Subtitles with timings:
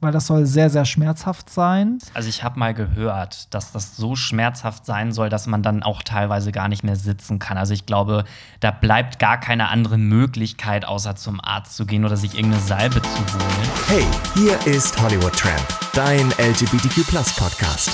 [0.00, 1.98] weil das soll sehr, sehr schmerzhaft sein.
[2.14, 6.02] Also ich habe mal gehört, dass das so schmerzhaft sein soll, dass man dann auch
[6.02, 7.56] teilweise gar nicht mehr sitzen kann.
[7.56, 8.24] Also ich glaube,
[8.60, 13.00] da bleibt gar keine andere Möglichkeit, außer zum Arzt zu gehen oder sich irgendeine Salbe
[13.00, 13.70] zu holen.
[13.88, 17.06] Hey, hier ist Hollywood Tramp, dein LGBTQ
[17.36, 17.90] Podcast.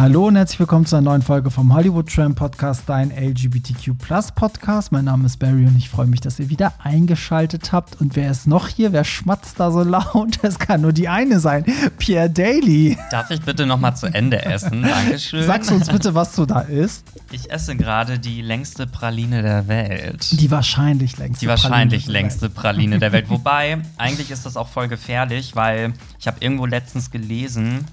[0.00, 3.98] Hallo und herzlich willkommen zu einer neuen Folge vom Hollywood Tram Podcast, dein LGBTQ
[4.34, 4.92] Podcast.
[4.92, 8.00] Mein Name ist Barry und ich freue mich, dass ihr wieder eingeschaltet habt.
[8.00, 8.94] Und wer ist noch hier?
[8.94, 10.38] Wer schmatzt da so laut?
[10.42, 11.66] Es kann nur die eine sein,
[11.98, 12.96] Pierre Daly.
[13.10, 14.82] Darf ich bitte noch mal zu Ende essen?
[14.88, 15.44] Dankeschön.
[15.44, 17.04] Sagst du uns bitte, was du da isst?
[17.30, 20.40] Ich esse gerade die längste Praline der Welt.
[20.40, 21.44] Die wahrscheinlich längste.
[21.44, 23.28] Die wahrscheinlich Praline längste Praline der Welt.
[23.28, 27.84] Wobei, eigentlich ist das auch voll gefährlich, weil ich habe irgendwo letztens gelesen,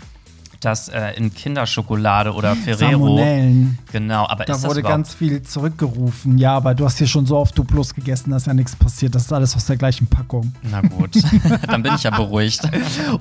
[0.62, 2.92] dass äh, in Kinderschokolade oder Ferrero.
[2.92, 3.78] Salmonellen.
[3.92, 6.38] Genau, aber da ist wurde ganz viel zurückgerufen.
[6.38, 9.16] Ja, aber du hast hier schon so oft Duplos gegessen, dass ja nichts passiert.
[9.16, 10.54] Das ist alles aus der gleichen Packung.
[10.64, 11.16] Na gut,
[11.68, 12.62] dann bin ich ja beruhigt.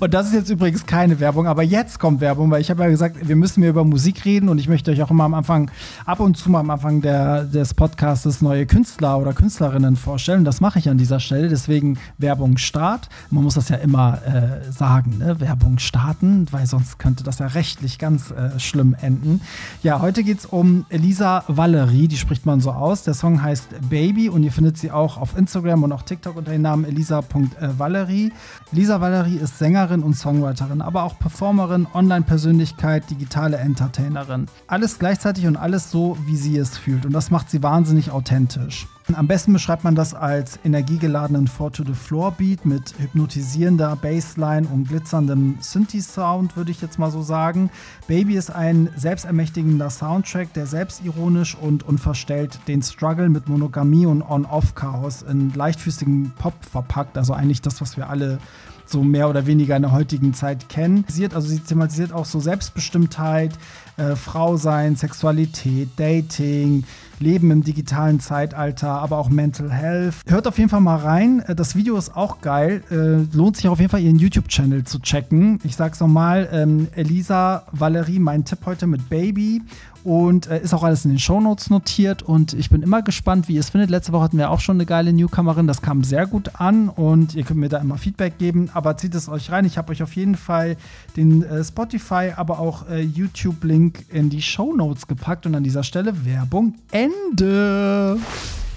[0.00, 2.88] und das ist jetzt übrigens keine Werbung, aber jetzt kommt Werbung, weil ich habe ja
[2.88, 5.70] gesagt, wir müssen mehr über Musik reden und ich möchte euch auch immer am Anfang,
[6.04, 10.44] ab und zu mal am Anfang der, des Podcasts neue Künstler oder Künstlerinnen vorstellen.
[10.44, 13.08] Das mache ich an dieser Stelle, deswegen Werbung Start.
[13.30, 15.40] Man muss das ja immer äh, sagen, ne?
[15.40, 19.40] Werbung starten, weil sonst könnte das ja rechtlich ganz äh, schlimm enden.
[19.82, 23.02] Ja, heute geht es um Elisa Valerie, die spricht man so aus.
[23.02, 26.52] Der Song heißt Baby und ihr findet sie auch auf Instagram und auch TikTok unter
[26.52, 28.32] dem Namen elisa.valerie.
[28.72, 34.46] Elisa Valerie ist Sängerin und Songwriterin, aber auch Performerin, Online-Persönlichkeit, digitale Entertainerin.
[34.66, 37.06] Alles gleichzeitig und alles so, wie sie es fühlt.
[37.06, 38.86] Und das macht sie wahnsinnig authentisch.
[39.14, 46.72] Am besten beschreibt man das als energiegeladenen Four-to-the-Floor-Beat mit hypnotisierender Bassline und glitzerndem Synthi-Sound, würde
[46.72, 47.70] ich jetzt mal so sagen.
[48.08, 55.22] Baby ist ein selbstermächtigender Soundtrack, der selbstironisch und unverstellt den Struggle mit Monogamie und On-Off-Chaos
[55.22, 57.16] in leichtfüßigen Pop verpackt.
[57.16, 58.40] Also eigentlich das, was wir alle
[58.90, 61.04] so mehr oder weniger in der heutigen Zeit kennen.
[61.34, 63.52] Also sie thematisiert auch so Selbstbestimmtheit,
[63.96, 66.84] äh, Frau sein, Sexualität, Dating,
[67.18, 70.16] Leben im digitalen Zeitalter, aber auch Mental Health.
[70.26, 71.40] Hört auf jeden Fall mal rein.
[71.40, 72.82] Äh, das Video ist auch geil.
[72.90, 75.58] Äh, lohnt sich auf jeden Fall, ihren YouTube-Channel zu checken.
[75.64, 79.62] Ich sag's nochmal: ähm, Elisa Valerie, mein Tipp heute mit Baby
[80.06, 83.54] und äh, ist auch alles in den Shownotes notiert und ich bin immer gespannt, wie
[83.54, 83.90] ihr es findet.
[83.90, 87.34] Letzte Woche hatten wir auch schon eine geile Newcomerin, das kam sehr gut an und
[87.34, 89.64] ihr könnt mir da immer Feedback geben, aber zieht es euch rein.
[89.64, 90.76] Ich habe euch auf jeden Fall
[91.16, 96.24] den äh, Spotify, aber auch äh, YouTube-Link in die Shownotes gepackt und an dieser Stelle
[96.24, 98.18] Werbung Ende.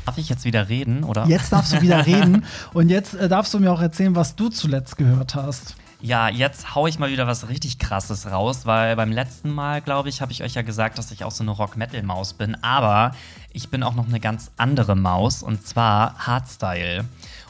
[0.07, 1.27] Darf ich jetzt wieder reden, oder?
[1.27, 4.49] Jetzt darfst du wieder reden und jetzt äh, darfst du mir auch erzählen, was du
[4.49, 5.75] zuletzt gehört hast.
[6.01, 10.07] Ja, jetzt hau ich mal wieder was richtig krasses raus, weil beim letzten Mal, glaube
[10.07, 12.55] ich, habe ich euch ja gesagt, dass ich auch so eine Rock-Metal-Maus bin.
[12.63, 13.11] Aber
[13.51, 17.03] ich bin auch noch eine ganz andere Maus und zwar Hardstyle.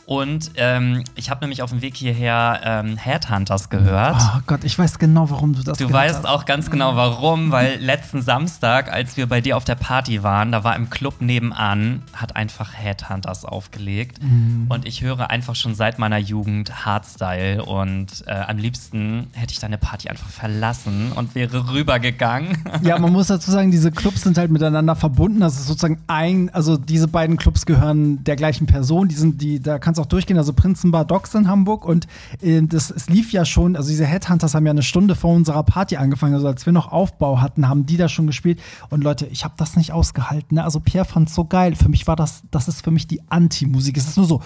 [0.09, 4.16] Und ähm, ich habe nämlich auf dem Weg hierher ähm, Headhunters gehört.
[4.20, 6.25] Oh Gott, ich weiß genau, warum du das Du weißt hast.
[6.25, 10.52] auch ganz genau warum, weil letzten Samstag, als wir bei dir auf der Party waren,
[10.52, 14.18] da war im Club nebenan, hat einfach Headhunters aufgelegt.
[14.24, 14.66] Mhm.
[14.68, 17.64] Und ich höre einfach schon seit meiner Jugend Hardstyle.
[17.64, 22.58] Und äh, am liebsten hätte ich deine Party einfach verlassen und wäre rübergegangen.
[22.81, 25.42] Ja, man muss dazu sagen, diese Clubs sind halt miteinander verbunden.
[25.42, 29.09] Das ist sozusagen ein, also diese beiden Clubs gehören der gleichen Person.
[29.09, 32.08] Die sind, die, da kannst auch durchgehen, also Prinzenbar Docks in Hamburg und
[32.42, 35.64] äh, das, es lief ja schon, also diese Headhunters haben ja eine Stunde vor unserer
[35.64, 38.60] Party angefangen, also als wir noch Aufbau hatten, haben die da schon gespielt.
[38.90, 40.64] Und Leute, ich habe das nicht ausgehalten, ne?
[40.64, 43.98] also Pierre fand so geil, für mich war das, das ist für mich die Anti-Musik,
[43.98, 44.42] es ist nur so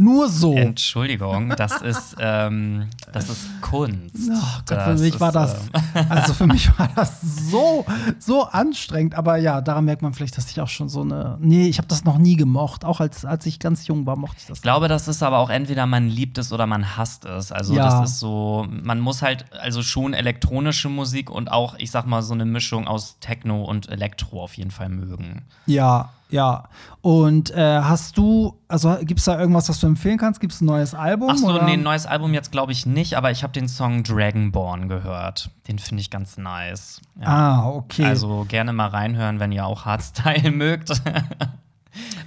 [0.00, 0.54] nur so.
[0.54, 4.30] Entschuldigung, das ist, ähm, das ist Kunst.
[4.30, 7.84] Oh Gott, für mich ist, war das, ähm, also für mich war das so,
[8.18, 9.14] so anstrengend.
[9.14, 11.88] Aber ja, daran merkt man vielleicht, dass ich auch schon so eine, nee, ich habe
[11.88, 12.84] das noch nie gemocht.
[12.84, 14.58] Auch als, als ich ganz jung war, mochte ich das.
[14.58, 17.52] Ich glaube, das ist aber auch entweder man liebt es oder man hasst es.
[17.52, 17.84] Also ja.
[17.84, 22.22] das ist so, man muss halt, also schon elektronische Musik und auch, ich sag mal,
[22.22, 25.42] so eine Mischung aus Techno und Elektro auf jeden Fall mögen.
[25.66, 26.64] Ja, ja,
[27.02, 30.40] und äh, hast du, also gibt es da irgendwas, was du empfehlen kannst?
[30.40, 31.30] Gibt es ein neues Album?
[31.30, 34.02] Ach so, nee, ein neues Album jetzt glaube ich nicht, aber ich habe den Song
[34.02, 35.50] Dragonborn gehört.
[35.68, 37.00] Den finde ich ganz nice.
[37.20, 37.26] Ja.
[37.26, 38.04] Ah, okay.
[38.04, 40.90] Also gerne mal reinhören, wenn ihr auch Hardstyle mögt.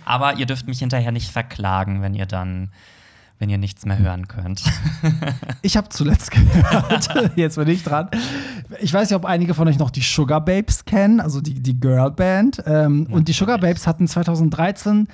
[0.06, 2.72] aber ihr dürft mich hinterher nicht verklagen, wenn ihr dann
[3.40, 4.64] wenn ihr nichts mehr hören könnt.
[5.62, 8.10] ich habe zuletzt gehört, jetzt bin ich dran.
[8.82, 11.80] Ich weiß nicht, ob einige von euch noch die Sugar Babes kennen, also die, die
[11.80, 12.64] Girlband.
[12.66, 15.08] Ähm, ja, und die Sugar Babes hatten 2013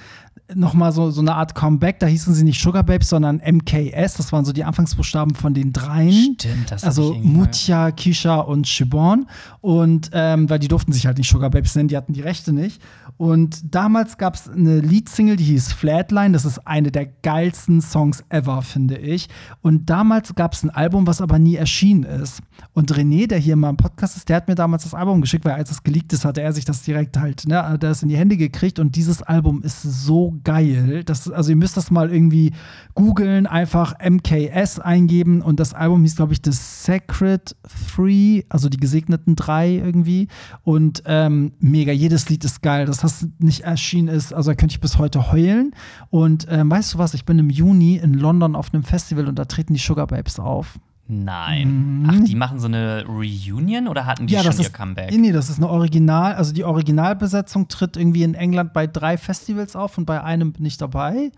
[0.56, 2.00] noch mal so, so eine Art Comeback.
[2.00, 4.16] Da hießen sie nicht Sugar Babes, sondern MKS.
[4.16, 6.36] Das waren so die Anfangsbuchstaben von den dreien.
[6.40, 9.28] Stimmt, das Also Mutya, Kisha und Shibon.
[9.62, 12.54] Und ähm, weil die durften sich halt nicht Sugar Babes nennen, die hatten die Rechte
[12.54, 12.82] nicht.
[13.20, 16.32] Und damals gab es eine Leadsingle, die hieß Flatline.
[16.32, 19.28] Das ist eine der geilsten Songs ever, finde ich.
[19.62, 22.40] Und damals gab es ein Album, was aber nie erschienen ist.
[22.72, 25.44] Und René, der hier mal im Podcast ist, der hat mir damals das Album geschickt,
[25.44, 28.16] weil als es geleakt ist, hatte er sich das direkt halt, ne, das in die
[28.16, 28.80] Hände gekriegt.
[28.80, 31.04] Und dieses Album ist so geil.
[31.04, 32.54] Das, also ihr müsst das mal irgendwie
[32.96, 35.42] googeln, einfach MKS eingeben.
[35.42, 37.54] Und das Album hieß, glaube ich, The Sacred
[37.94, 40.30] Three, also die gesegneten drei irgendwie.
[40.64, 42.86] Und ähm, mega, jedes Lied ist geil.
[42.86, 45.74] Das das nicht erschienen ist, also da könnte ich bis heute heulen.
[46.10, 49.38] Und ähm, weißt du was, ich bin im Juni in London auf einem Festival und
[49.38, 50.80] da treten die Sugar Babes auf.
[51.12, 52.02] Nein.
[52.02, 52.10] Mhm.
[52.10, 55.12] Ach, die machen so eine Reunion oder hatten die ja, schon ihr ist, Comeback?
[55.12, 59.76] Nee, das ist eine Original, also die Originalbesetzung tritt irgendwie in England bei drei Festivals
[59.76, 61.32] auf und bei einem bin ich dabei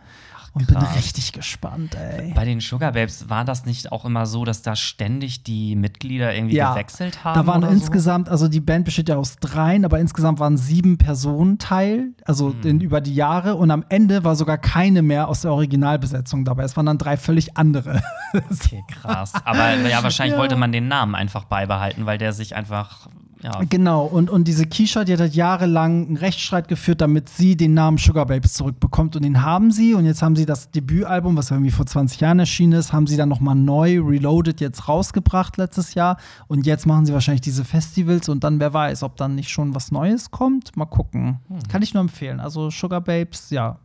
[0.54, 2.34] und bin richtig gespannt, ey.
[2.34, 6.36] Bei den Sugar Babes war das nicht auch immer so, dass da ständig die Mitglieder
[6.36, 7.36] irgendwie ja, gewechselt haben?
[7.36, 8.32] Da waren insgesamt, so?
[8.32, 12.70] also die Band besteht ja aus dreien, aber insgesamt waren sieben Personen Teil, also hm.
[12.70, 13.56] in, über die Jahre.
[13.56, 16.64] Und am Ende war sogar keine mehr aus der Originalbesetzung dabei.
[16.64, 18.02] Es waren dann drei völlig andere.
[18.34, 19.34] okay, krass.
[19.46, 20.40] Aber ja, wahrscheinlich ja.
[20.40, 23.08] wollte man den Namen einfach beibehalten, weil der sich einfach
[23.44, 23.62] ja.
[23.68, 27.74] Genau, und, und diese Keisha, die hat halt jahrelang einen Rechtsstreit geführt, damit sie den
[27.74, 29.16] Namen Sugar Babes zurückbekommt.
[29.16, 29.94] Und den haben sie.
[29.94, 33.18] Und jetzt haben sie das Debütalbum, was irgendwie vor 20 Jahren erschienen ist, haben sie
[33.18, 36.18] dann nochmal neu, reloaded, jetzt rausgebracht letztes Jahr.
[36.48, 38.30] Und jetzt machen sie wahrscheinlich diese Festivals.
[38.30, 40.76] Und dann, wer weiß, ob dann nicht schon was Neues kommt.
[40.78, 41.40] Mal gucken.
[41.48, 41.60] Hm.
[41.68, 42.40] Kann ich nur empfehlen.
[42.40, 43.80] Also Sugar Babes, ja,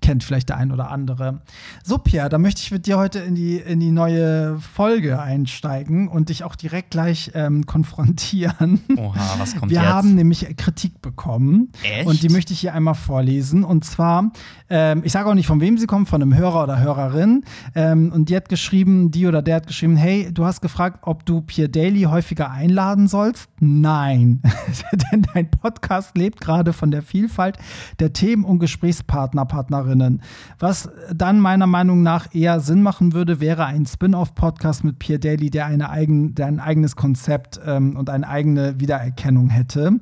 [0.00, 1.40] kennt vielleicht der ein oder andere.
[1.84, 6.08] So, Pierre, da möchte ich mit dir heute in die, in die neue Folge einsteigen
[6.08, 8.80] und dich auch direkt gleich ähm, konfrontieren.
[8.96, 9.86] Oha, was kommt Wir jetzt?
[9.86, 11.72] Wir haben nämlich Kritik bekommen.
[11.82, 12.06] Echt?
[12.06, 13.64] Und die möchte ich hier einmal vorlesen.
[13.64, 14.32] Und zwar,
[14.68, 17.44] ähm, ich sage auch nicht, von wem sie kommt, von einem Hörer oder Hörerin.
[17.74, 21.26] Ähm, und die hat geschrieben, die oder der hat geschrieben, hey, du hast gefragt, ob
[21.26, 23.48] du Pierre Daly häufiger einladen sollst.
[23.60, 24.42] Nein,
[25.12, 27.58] denn dein Podcast lebt gerade von der Vielfalt
[27.98, 30.22] der Themen und Gesprächspartner, Partnerinnen Partnerinnen.
[30.58, 35.50] Was dann meiner Meinung nach eher Sinn machen würde, wäre ein Spin-off-Podcast mit Pierre Daly,
[35.50, 39.98] der, eine eigen, der ein eigenes Konzept ähm, und eine eigene Wiedererkennung hätte.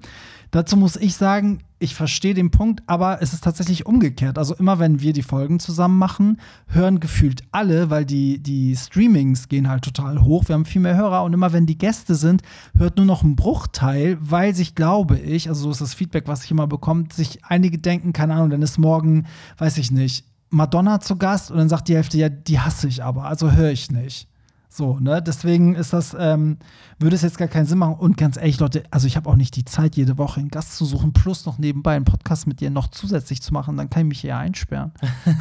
[0.50, 4.36] Dazu muss ich sagen, ich verstehe den Punkt, aber es ist tatsächlich umgekehrt.
[4.36, 9.48] Also immer wenn wir die Folgen zusammen machen, hören gefühlt alle, weil die, die Streamings
[9.48, 10.48] gehen halt total hoch.
[10.48, 12.42] Wir haben viel mehr Hörer und immer wenn die Gäste sind,
[12.76, 16.44] hört nur noch ein Bruchteil, weil sich, glaube ich, also so ist das Feedback, was
[16.44, 19.26] ich immer bekomme, sich einige denken, keine Ahnung, dann ist morgen,
[19.58, 23.04] weiß ich nicht, Madonna zu Gast und dann sagt die Hälfte, ja, die hasse ich
[23.04, 24.26] aber, also höre ich nicht.
[24.70, 25.22] So, ne?
[25.22, 26.58] Deswegen ist das, ähm,
[26.98, 27.94] würde es jetzt gar keinen Sinn machen.
[27.94, 30.76] Und ganz ehrlich, Leute, also ich habe auch nicht die Zeit, jede Woche einen Gast
[30.76, 33.76] zu suchen, plus noch nebenbei einen Podcast mit dir noch zusätzlich zu machen.
[33.76, 34.92] Dann kann ich mich eher einsperren.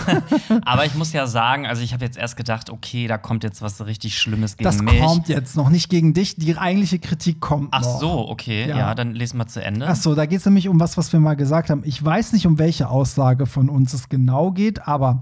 [0.66, 3.62] Aber ich muss ja sagen, also ich habe jetzt erst gedacht, okay, da kommt jetzt
[3.62, 4.98] was richtig Schlimmes gegen das mich.
[4.98, 6.38] Das kommt jetzt noch, nicht gegen dich.
[6.38, 8.00] Die eigentliche Kritik kommt Ach noch.
[8.00, 8.70] so, okay.
[8.70, 8.78] Ja.
[8.78, 9.88] ja, dann lesen wir zu Ende.
[9.88, 11.82] Ach so, da geht es nämlich um was, was wir mal gesagt haben.
[11.86, 15.22] Ich weiß nicht, um welche Aussage von uns es genau geht, aber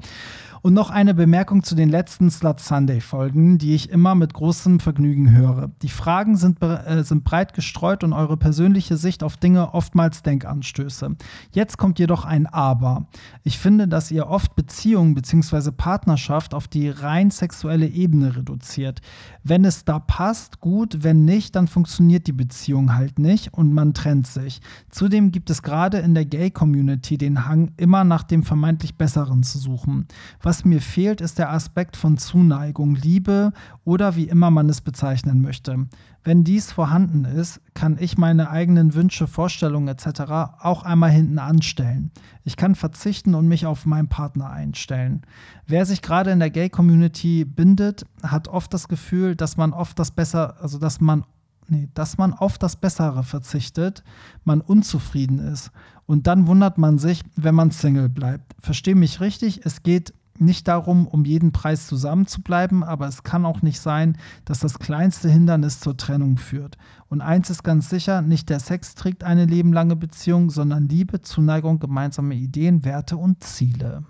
[0.66, 4.80] und noch eine Bemerkung zu den letzten Slut Sunday Folgen, die ich immer mit großem
[4.80, 5.70] Vergnügen höre.
[5.84, 11.18] Die Fragen sind, äh, sind breit gestreut und eure persönliche Sicht auf Dinge oftmals Denkanstöße.
[11.52, 13.06] Jetzt kommt jedoch ein Aber.
[13.44, 15.70] Ich finde, dass ihr oft Beziehungen bzw.
[15.70, 19.02] Partnerschaft auf die rein sexuelle Ebene reduziert.
[19.44, 23.94] Wenn es da passt, gut, wenn nicht, dann funktioniert die Beziehung halt nicht und man
[23.94, 24.62] trennt sich.
[24.90, 29.60] Zudem gibt es gerade in der Gay-Community den Hang, immer nach dem vermeintlich Besseren zu
[29.60, 30.08] suchen.
[30.42, 33.52] Was was mir fehlt, ist der Aspekt von Zuneigung, Liebe
[33.84, 35.88] oder wie immer man es bezeichnen möchte.
[36.24, 40.22] Wenn dies vorhanden ist, kann ich meine eigenen Wünsche, Vorstellungen etc.
[40.62, 42.10] auch einmal hinten anstellen.
[42.46, 45.24] Ich kann verzichten und mich auf meinen Partner einstellen.
[45.68, 50.12] Wer sich gerade in der Gay-Community bindet, hat oft das Gefühl, dass man oft das
[50.12, 51.26] besser, also dass man
[51.68, 54.06] nee, dass man auf das Bessere verzichtet,
[54.46, 55.72] man unzufrieden ist.
[56.06, 58.56] Und dann wundert man sich, wenn man Single bleibt.
[58.62, 63.24] Verstehe mich richtig, es geht nicht darum, um jeden Preis zusammen zu bleiben, aber es
[63.24, 66.78] kann auch nicht sein, dass das kleinste Hindernis zur Trennung führt.
[67.08, 71.80] Und eins ist ganz sicher, nicht der Sex trägt eine lebenlange Beziehung, sondern Liebe, Zuneigung,
[71.80, 74.04] gemeinsame Ideen, Werte und Ziele.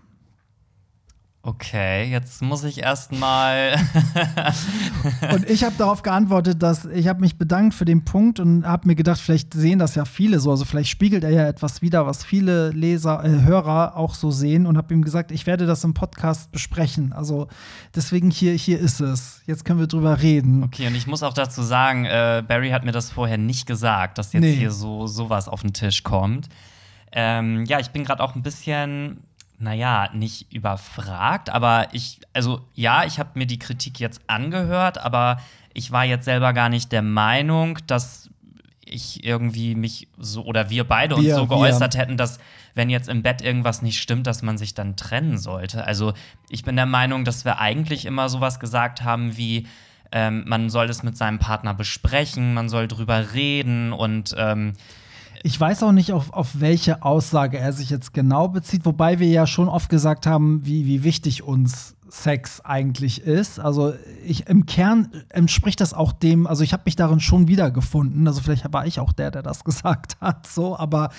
[1.48, 3.76] Okay, jetzt muss ich erstmal.
[5.32, 8.88] und ich habe darauf geantwortet, dass ich habe mich bedankt für den Punkt und habe
[8.88, 10.50] mir gedacht, vielleicht sehen das ja viele so.
[10.50, 14.66] Also vielleicht spiegelt er ja etwas wider, was viele Leser, äh, Hörer auch so sehen
[14.66, 17.14] und habe ihm gesagt, ich werde das im Podcast besprechen.
[17.14, 17.48] Also
[17.94, 19.44] deswegen hier, hier ist es.
[19.46, 20.64] Jetzt können wir drüber reden.
[20.64, 24.18] Okay, und ich muss auch dazu sagen, äh, Barry hat mir das vorher nicht gesagt,
[24.18, 24.56] dass jetzt nee.
[24.56, 26.50] hier so sowas auf den Tisch kommt.
[27.12, 29.20] Ähm, ja, ich bin gerade auch ein bisschen
[29.58, 35.38] naja, nicht überfragt, aber ich, also ja, ich habe mir die Kritik jetzt angehört, aber
[35.74, 38.30] ich war jetzt selber gar nicht der Meinung, dass
[38.86, 41.58] ich irgendwie mich so oder wir beide uns Wir- so wir.
[41.58, 42.40] geäußert hätten, dass
[42.76, 45.86] wenn jetzt im Bett irgendwas nicht stimmt, dass man sich dann trennen sollte.
[45.86, 46.14] Also
[46.50, 49.68] ich bin der Meinung, dass wir eigentlich immer sowas gesagt haben wie
[50.12, 54.74] ähm, man soll es mit seinem Partner besprechen, man soll drüber reden und ähm,
[55.46, 59.28] Ich weiß auch nicht, auf, auf welche Aussage er sich jetzt genau bezieht, wobei wir
[59.28, 63.60] ja schon oft gesagt haben, wie, wie wichtig uns Sex eigentlich ist.
[63.60, 63.94] Also
[64.26, 68.28] ich, im Kern entspricht das auch dem, also ich habe mich darin schon wiedergefunden.
[68.28, 71.12] Also vielleicht war ich auch der, der das gesagt hat, so, aber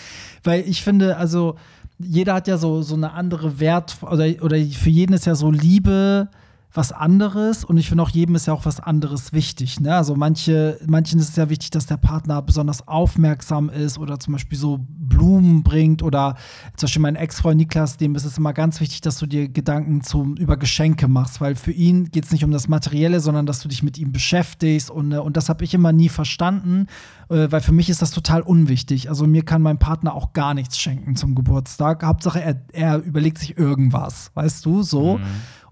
[0.42, 1.54] weil ich finde, also
[2.00, 5.52] jeder hat ja so, so eine andere Wert, oder, oder für jeden ist ja so
[5.52, 6.30] Liebe
[6.76, 9.80] was anderes und ich finde auch jedem ist ja auch was anderes wichtig.
[9.80, 9.94] Ne?
[9.94, 14.34] Also manche, manchen ist es ja wichtig, dass der Partner besonders aufmerksam ist oder zum
[14.34, 16.36] Beispiel so Blumen bringt oder
[16.76, 20.02] zum Beispiel mein Ex-Freund Niklas, dem ist es immer ganz wichtig, dass du dir Gedanken
[20.02, 23.60] zum, über Geschenke machst, weil für ihn geht es nicht um das Materielle, sondern dass
[23.60, 26.88] du dich mit ihm beschäftigst und, äh, und das habe ich immer nie verstanden,
[27.30, 29.08] äh, weil für mich ist das total unwichtig.
[29.08, 32.04] Also mir kann mein Partner auch gar nichts schenken zum Geburtstag.
[32.04, 35.18] Hauptsache er, er überlegt sich irgendwas, weißt du, so.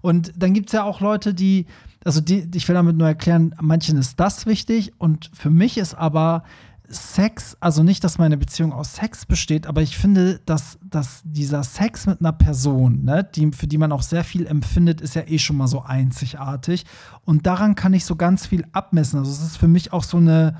[0.05, 1.65] Und dann gibt es ja auch Leute, die,
[2.03, 5.95] also die, ich will damit nur erklären, manchen ist das wichtig und für mich ist
[5.95, 6.43] aber
[6.87, 11.63] Sex, also nicht, dass meine Beziehung aus Sex besteht, aber ich finde, dass, dass dieser
[11.63, 15.23] Sex mit einer Person, ne, die, für die man auch sehr viel empfindet, ist ja
[15.25, 16.85] eh schon mal so einzigartig.
[17.23, 19.17] Und daran kann ich so ganz viel abmessen.
[19.17, 20.59] Also es ist für mich auch so eine,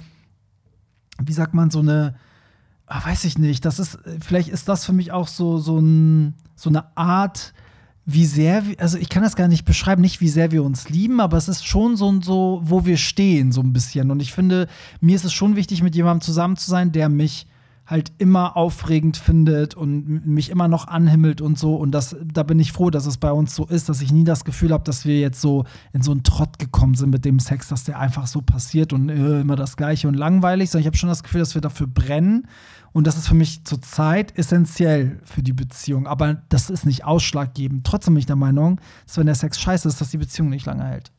[1.22, 2.16] wie sagt man, so eine,
[2.88, 6.34] ah, weiß ich nicht, das ist, vielleicht ist das für mich auch so, so, ein,
[6.56, 7.54] so eine Art,
[8.06, 11.20] wie sehr, also ich kann das gar nicht beschreiben, nicht wie sehr wir uns lieben,
[11.20, 14.12] aber es ist schon so, so, wo wir stehen, so ein bisschen.
[14.12, 14.68] Und ich finde,
[15.02, 17.48] mir ist es schon wichtig, mit jemandem zusammen zu sein, der mich
[17.88, 21.76] halt immer aufregend findet und mich immer noch anhimmelt und so.
[21.76, 24.24] Und das, da bin ich froh, dass es bei uns so ist, dass ich nie
[24.24, 27.40] das Gefühl habe, dass wir jetzt so in so einen Trott gekommen sind mit dem
[27.40, 30.88] Sex, dass der einfach so passiert und äh, immer das Gleiche und langweilig, sondern ich
[30.88, 32.48] habe schon das Gefühl, dass wir dafür brennen.
[32.96, 36.08] Und das ist für mich zurzeit essentiell für die Beziehung.
[36.08, 37.86] Aber das ist nicht ausschlaggebend.
[37.86, 40.66] Trotzdem bin ich der Meinung, dass wenn der Sex scheiße ist, dass die Beziehung nicht
[40.66, 41.12] lange hält.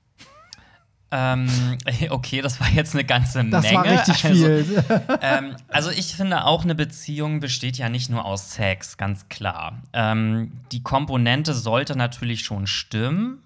[1.11, 1.47] ähm,
[2.11, 3.77] okay, das war jetzt eine ganze Das Menge.
[3.77, 4.85] war richtig Also, viel.
[5.21, 9.83] ähm, also ich finde auch, eine Beziehung besteht ja nicht nur aus Sex, ganz klar.
[9.93, 13.43] Ähm, die Komponente sollte natürlich schon stimmen.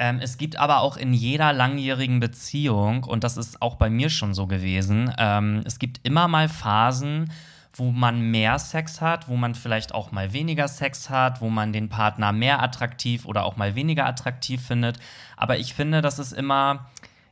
[0.00, 4.08] Ähm, es gibt aber auch in jeder langjährigen Beziehung, und das ist auch bei mir
[4.08, 7.30] schon so gewesen, ähm, es gibt immer mal Phasen,
[7.74, 11.72] wo man mehr Sex hat, wo man vielleicht auch mal weniger Sex hat, wo man
[11.72, 14.98] den Partner mehr attraktiv oder auch mal weniger attraktiv findet.
[15.36, 16.86] Aber ich finde, das ist immer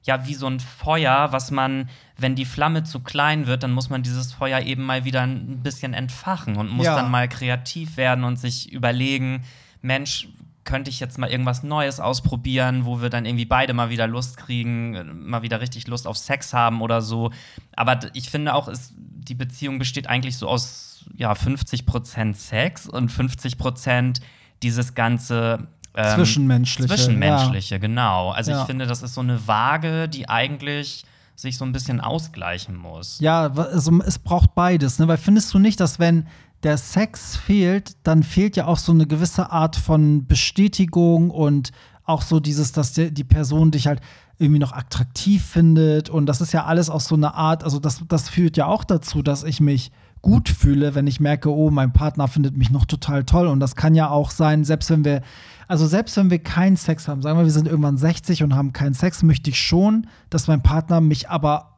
[0.05, 3.91] ja wie so ein Feuer, was man, wenn die Flamme zu klein wird, dann muss
[3.91, 6.95] man dieses Feuer eben mal wieder ein bisschen entfachen und muss Ja.
[6.95, 9.43] dann mal kreativ werden und sich überlegen,
[9.83, 10.29] Mensch,
[10.69, 14.37] könnte ich jetzt mal irgendwas Neues ausprobieren, wo wir dann irgendwie beide mal wieder Lust
[14.37, 17.31] kriegen, mal wieder richtig Lust auf Sex haben oder so.
[17.75, 23.11] Aber ich finde auch, es, die Beziehung besteht eigentlich so aus ja, 50% Sex und
[23.11, 24.21] 50%
[24.63, 28.31] dieses ganze ähm, Zwischenmenschliche, Zwischenmenschliche, genau.
[28.33, 28.61] Also Ja.
[28.61, 33.21] ich finde, das ist so eine Waage, die eigentlich sich so ein bisschen ausgleichen muss.
[33.21, 35.09] Ja, also es braucht beides, ne?
[35.09, 36.27] Weil findest du nicht, dass wenn
[36.63, 41.71] der Sex fehlt, dann fehlt ja auch so eine gewisse Art von Bestätigung und
[42.05, 44.01] auch so dieses, dass die, die Person dich halt
[44.39, 46.09] irgendwie noch attraktiv findet.
[46.09, 48.85] Und das ist ja alles auch so eine Art, also das, das führt ja auch
[48.85, 52.87] dazu, dass ich mich gut fühle, wenn ich merke, oh, mein Partner findet mich noch
[52.87, 53.47] total toll.
[53.47, 55.23] Und das kann ja auch sein, selbst wenn wir,
[55.69, 58.73] also selbst wenn wir keinen Sex haben, sagen wir, wir sind irgendwann 60 und haben
[58.73, 61.78] keinen Sex, möchte ich schon, dass mein Partner mich aber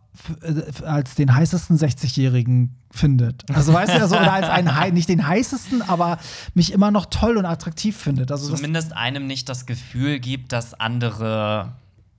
[0.85, 3.45] als den heißesten 60-Jährigen findet.
[3.55, 6.19] Also weißt du, also, oder als einen, nicht den heißesten, aber
[6.55, 8.33] mich immer noch toll und attraktiv findet.
[8.33, 11.73] Also Zumindest einem nicht das Gefühl gibt, dass andere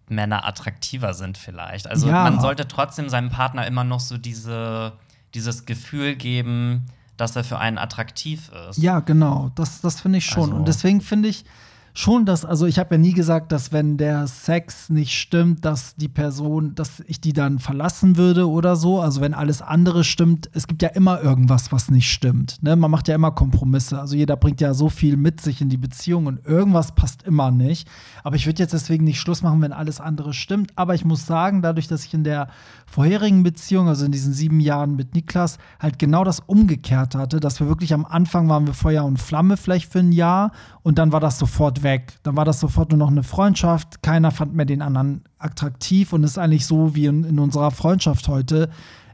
[0.08, 1.88] Männer attraktiver sind vielleicht.
[1.88, 2.24] Also Ja.
[2.24, 4.94] man sollte trotzdem seinem Partner immer noch so diese,
[5.34, 6.86] dieses Gefühl geben,
[7.18, 8.78] dass er für einen attraktiv ist.
[8.78, 10.44] ja, genau, das, das finde ich schon.
[10.46, 11.46] Also- und deswegen finde ich
[11.94, 15.96] schon, dass, also ich habe ja nie gesagt, dass wenn der Sex nicht stimmt, dass
[15.96, 19.02] die Person, dass ich die dann verlassen würde oder so.
[19.02, 22.58] Also wenn alles andere stimmt, es gibt ja immer irgendwas, was nicht stimmt.
[22.62, 22.76] Ne?
[22.76, 24.00] Man macht ja immer Kompromisse.
[24.00, 27.52] Also jeder bringt ja so viel mit sich in die Beziehung und irgendwas passt immer
[27.52, 27.88] nicht.
[28.24, 30.72] Aber ich würde jetzt deswegen nicht Schluss machen, wenn alles andere stimmt.
[30.76, 32.48] Aber ich muss sagen, dadurch, dass ich in der
[32.86, 37.60] vorherigen Beziehung, also in diesen sieben Jahren mit Niklas, halt genau das umgekehrt hatte, dass
[37.60, 40.52] wir wirklich am Anfang waren wir Feuer und Flamme vielleicht für ein Jahr
[40.84, 42.14] und dann war das sofort weg.
[42.24, 44.02] Dann war das sofort nur noch eine Freundschaft.
[44.02, 48.28] Keiner fand mehr den anderen attraktiv und ist eigentlich so wie in, in unserer Freundschaft
[48.28, 48.70] heute.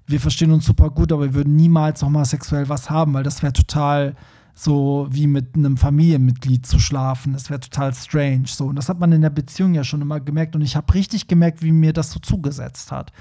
[0.05, 3.23] Wir verstehen uns super gut, aber wir würden niemals noch mal sexuell was haben, weil
[3.23, 4.15] das wäre total
[4.53, 7.33] so wie mit einem Familienmitglied zu schlafen.
[7.33, 8.47] Das wäre total strange.
[8.47, 10.55] So, und das hat man in der Beziehung ja schon immer gemerkt.
[10.55, 13.11] Und ich habe richtig gemerkt, wie mir das so zugesetzt hat.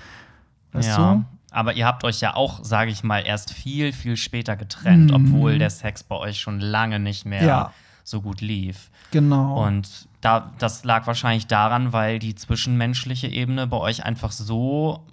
[0.72, 1.14] Weißt ja.
[1.14, 1.24] du?
[1.50, 5.14] Aber ihr habt euch ja auch, sage ich mal, erst viel, viel später getrennt, Mhm.
[5.34, 7.72] obwohl der Sex bei euch schon lange nicht mehr Ja.
[8.06, 8.90] So gut lief.
[9.10, 9.66] Genau.
[9.66, 15.04] Und da, das lag wahrscheinlich daran, weil die zwischenmenschliche Ebene bei euch einfach so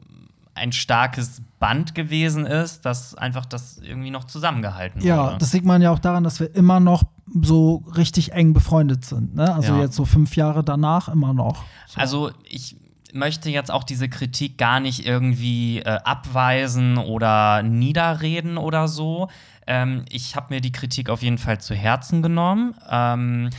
[0.55, 5.37] ein starkes Band gewesen ist, dass einfach das irgendwie noch zusammengehalten ja, wurde.
[5.39, 7.01] das sieht man ja auch daran, dass wir immer noch
[7.41, 9.33] so richtig eng befreundet sind.
[9.33, 9.51] Ne?
[9.51, 9.81] Also Ja.
[9.81, 11.63] jetzt so fünf Jahre danach immer noch.
[11.87, 11.99] So.
[11.99, 12.77] Also ich
[13.13, 19.29] möchte jetzt auch diese Kritik gar nicht irgendwie äh, abweisen oder niederreden oder so.
[19.67, 22.75] Ähm, ich habe mir die Kritik auf jeden Fall zu Herzen genommen.
[22.89, 23.49] Ähm,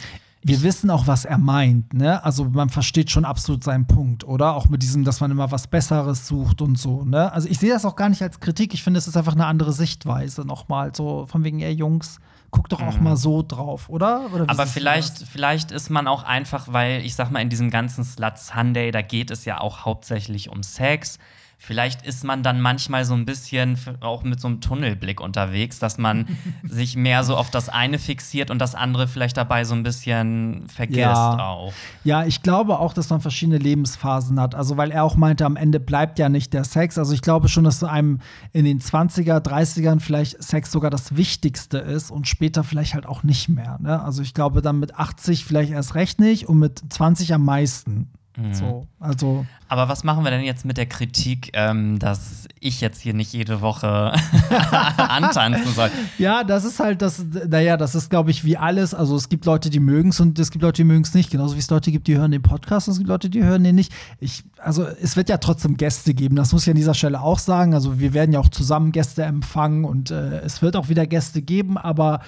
[0.47, 2.23] wir wissen auch, was er meint, ne?
[2.23, 4.55] Also man versteht schon absolut seinen Punkt, oder?
[4.55, 7.33] Auch mit diesem, dass man immer was Besseres sucht und so, ne?
[7.33, 9.47] Also ich sehe das auch gar nicht als Kritik, ich finde, es ist einfach eine
[9.47, 10.95] andere Sichtweise nochmal.
[10.95, 12.21] So von wegen, ey Jungs,
[12.51, 14.31] guck doch auch mal so drauf, oder?
[14.35, 14.51] oder Mhm.
[14.51, 15.29] aber vielleicht, das?
[15.29, 19.01] vielleicht ist man auch einfach, weil ich sag mal, in diesem ganzen Slut Sunday, da
[19.01, 21.19] geht es ja auch hauptsächlich um Sex.
[21.59, 25.99] Vielleicht ist man dann manchmal so ein bisschen auch mit so einem Tunnelblick unterwegs, dass
[25.99, 26.27] man
[26.63, 30.69] sich mehr so auf das eine fixiert und das andere vielleicht dabei so ein bisschen
[30.69, 31.39] vergisst Ja.
[31.39, 31.73] auch.
[32.05, 34.55] Ja, ich glaube auch, dass man verschiedene Lebensphasen hat.
[34.55, 36.99] Also, weil er auch meinte, am Ende bleibt ja nicht der Sex.
[36.99, 38.21] Also, ich glaube schon, dass einem
[38.53, 43.23] in den 20er, 30ern vielleicht Sex sogar das Wichtigste ist und später vielleicht halt auch
[43.23, 43.79] nicht mehr.
[43.81, 44.03] Ne?
[44.03, 48.11] Also, ich glaube dann mit 80 vielleicht erst recht nicht und mit 20 am meisten.
[48.53, 49.47] So, also.
[49.69, 53.33] Aber was machen wir denn jetzt mit der Kritik, ähm, dass ich jetzt hier nicht
[53.33, 54.13] jede Woche
[54.99, 55.91] antanzen soll?
[56.19, 58.93] Ja, das ist halt das, naja, das ist, glaube ich, wie alles.
[58.93, 61.31] Also es gibt Leute, die mögen es und es gibt Leute, die mögen es nicht.
[61.31, 63.63] Genauso wie es Leute gibt, die hören den Podcast und es gibt Leute, die hören
[63.63, 63.93] den nicht.
[64.19, 67.39] Ich, also es wird ja trotzdem Gäste geben, das muss ich an dieser Stelle auch
[67.39, 67.73] sagen.
[67.73, 71.41] Also wir werden ja auch zusammen Gäste empfangen und äh, es wird auch wieder Gäste
[71.41, 72.21] geben, aber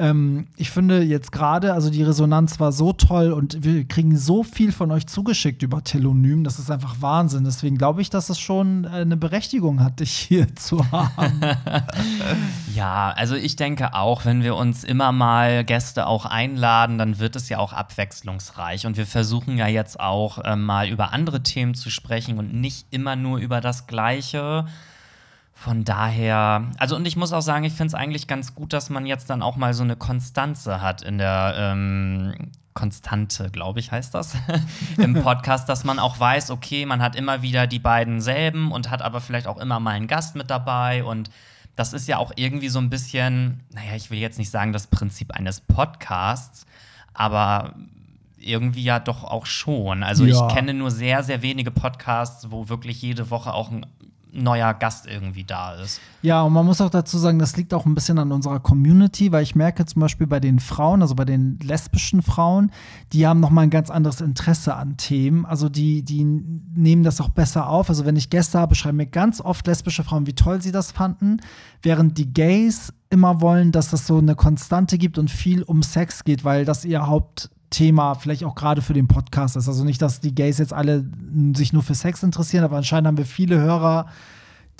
[0.00, 4.42] ähm, ich finde jetzt gerade, also die Resonanz war so toll und wir kriegen so
[4.42, 7.44] viel von euch zugeschickt über Telonym, das ist einfach Wahnsinn.
[7.44, 11.40] Deswegen glaube ich, dass es schon äh, eine Berechtigung hat, dich hier zu haben.
[12.74, 17.34] Ja, also ich denke auch, wenn wir uns immer mal Gäste auch einladen, dann wird
[17.34, 18.86] es ja auch abwechslungsreich.
[18.86, 22.86] Und wir versuchen ja jetzt auch ähm, mal über andere Themen zu sprechen und nicht
[22.90, 24.66] immer nur über das Gleiche.
[25.62, 28.88] Von daher, also und ich muss auch sagen, ich finde es eigentlich ganz gut, dass
[28.88, 32.32] man jetzt dann auch mal so eine Konstanze hat in der ähm,
[32.72, 34.38] Konstante, glaube ich, heißt das,
[34.96, 38.88] im Podcast, dass man auch weiß, okay, man hat immer wieder die beiden selben und
[38.88, 41.28] hat aber vielleicht auch immer mal einen Gast mit dabei und
[41.76, 44.86] das ist ja auch irgendwie so ein bisschen, naja, ich will jetzt nicht sagen das
[44.86, 46.64] Prinzip eines Podcasts,
[47.12, 47.74] aber
[48.38, 50.04] irgendwie ja doch auch schon.
[50.04, 50.46] Also Ja.
[50.46, 53.84] ich kenne nur sehr, sehr wenige Podcasts, wo wirklich jede Woche auch ein
[54.32, 56.00] neuer Gast irgendwie da ist.
[56.22, 59.32] Ja, und man muss auch dazu sagen, das liegt auch ein bisschen an unserer Community,
[59.32, 62.70] weil ich merke zum Beispiel bei den Frauen, also bei den lesbischen Frauen,
[63.12, 65.46] die haben noch mal ein ganz anderes Interesse an Themen.
[65.46, 67.88] Also die, die nehmen das auch besser auf.
[67.88, 70.92] Also wenn ich Gäste habe, schreiben mir ganz oft lesbische Frauen, wie toll sie das
[70.92, 71.38] fanden,
[71.82, 76.24] während die Gays immer wollen, dass es so eine Konstante gibt und viel um Sex
[76.24, 77.06] geht, weil das ihr
[77.70, 79.68] Hauptthema vielleicht auch gerade für den Podcast ist.
[79.68, 81.04] Also nicht, dass die Gays jetzt alle
[81.54, 84.06] sich nur für Sex interessieren, aber anscheinend haben wir viele Hörer,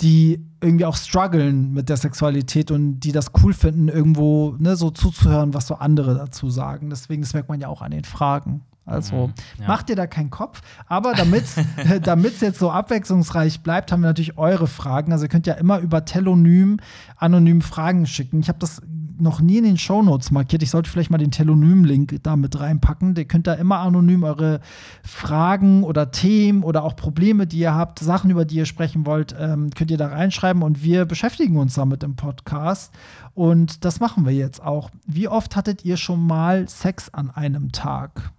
[0.01, 4.89] die irgendwie auch strugglen mit der Sexualität und die das cool finden, irgendwo ne, so
[4.89, 6.89] zuzuhören, was so andere dazu sagen.
[6.89, 8.61] Deswegen, das merkt man ja auch an den Fragen.
[8.85, 9.67] Also Mhm, ja.
[9.67, 10.61] macht ihr da keinen Kopf.
[10.87, 15.13] Aber damit es jetzt so abwechslungsreich bleibt, haben wir natürlich eure Fragen.
[15.13, 16.79] Also ihr könnt ja immer über Telonym
[17.15, 18.41] anonym Fragen schicken.
[18.41, 18.81] Ich habe das
[19.21, 20.63] noch nie in den Shownotes markiert.
[20.63, 23.15] Ich sollte vielleicht mal den Telonym-Link da mit reinpacken.
[23.15, 24.59] Ihr könnt da immer anonym eure
[25.03, 29.35] Fragen oder Themen oder auch Probleme, die ihr habt, Sachen, über die ihr sprechen wollt,
[29.39, 32.93] ähm, könnt ihr da reinschreiben und wir beschäftigen uns damit im Podcast.
[33.33, 34.89] Und das machen wir jetzt auch.
[35.05, 38.31] Wie oft hattet ihr schon mal Sex an einem Tag?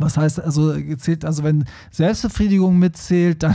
[0.00, 3.54] Was heißt also, zählt, also wenn Selbstbefriedigung mitzählt, dann,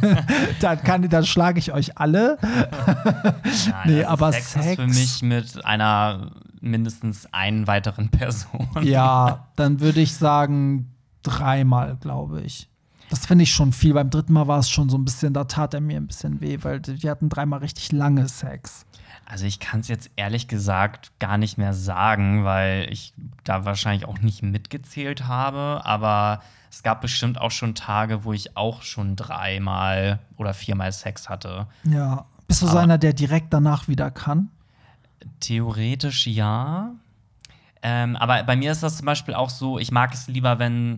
[0.60, 2.38] dann, kann, dann schlage ich euch alle.
[2.42, 8.68] Nein, Nee, also aber Sex, ist Sex- für mich mit einer mindestens einen weiteren Person.
[8.82, 10.90] Ja, dann würde ich sagen
[11.22, 12.68] dreimal, glaube ich.
[13.14, 13.94] Das finde ich schon viel.
[13.94, 16.40] Beim dritten Mal war es schon so ein bisschen, da tat er mir ein bisschen
[16.40, 18.86] weh, weil wir hatten dreimal richtig lange Sex.
[19.24, 24.06] Also ich kann es jetzt ehrlich gesagt gar nicht mehr sagen, weil ich da wahrscheinlich
[24.08, 25.82] auch nicht mitgezählt habe.
[25.84, 31.28] Aber es gab bestimmt auch schon Tage, wo ich auch schon dreimal oder viermal Sex
[31.28, 31.68] hatte.
[31.84, 32.24] Ja.
[32.48, 34.50] Bist du so Aber- einer, der direkt danach wieder kann?
[35.38, 36.90] Theoretisch ja.
[37.80, 40.96] Ähm, aber bei mir ist das zum Beispiel auch so, ich mag es lieber, wenn,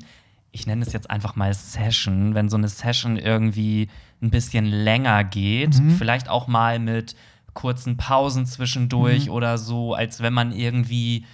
[0.53, 3.89] ich nenne es jetzt einfach mal Session, wenn so eine Session irgendwie
[4.23, 7.15] ein bisschen länger geht, vielleicht auch mal mit
[7.53, 11.25] kurzen Pausen zwischendurch oder so, als wenn man irgendwie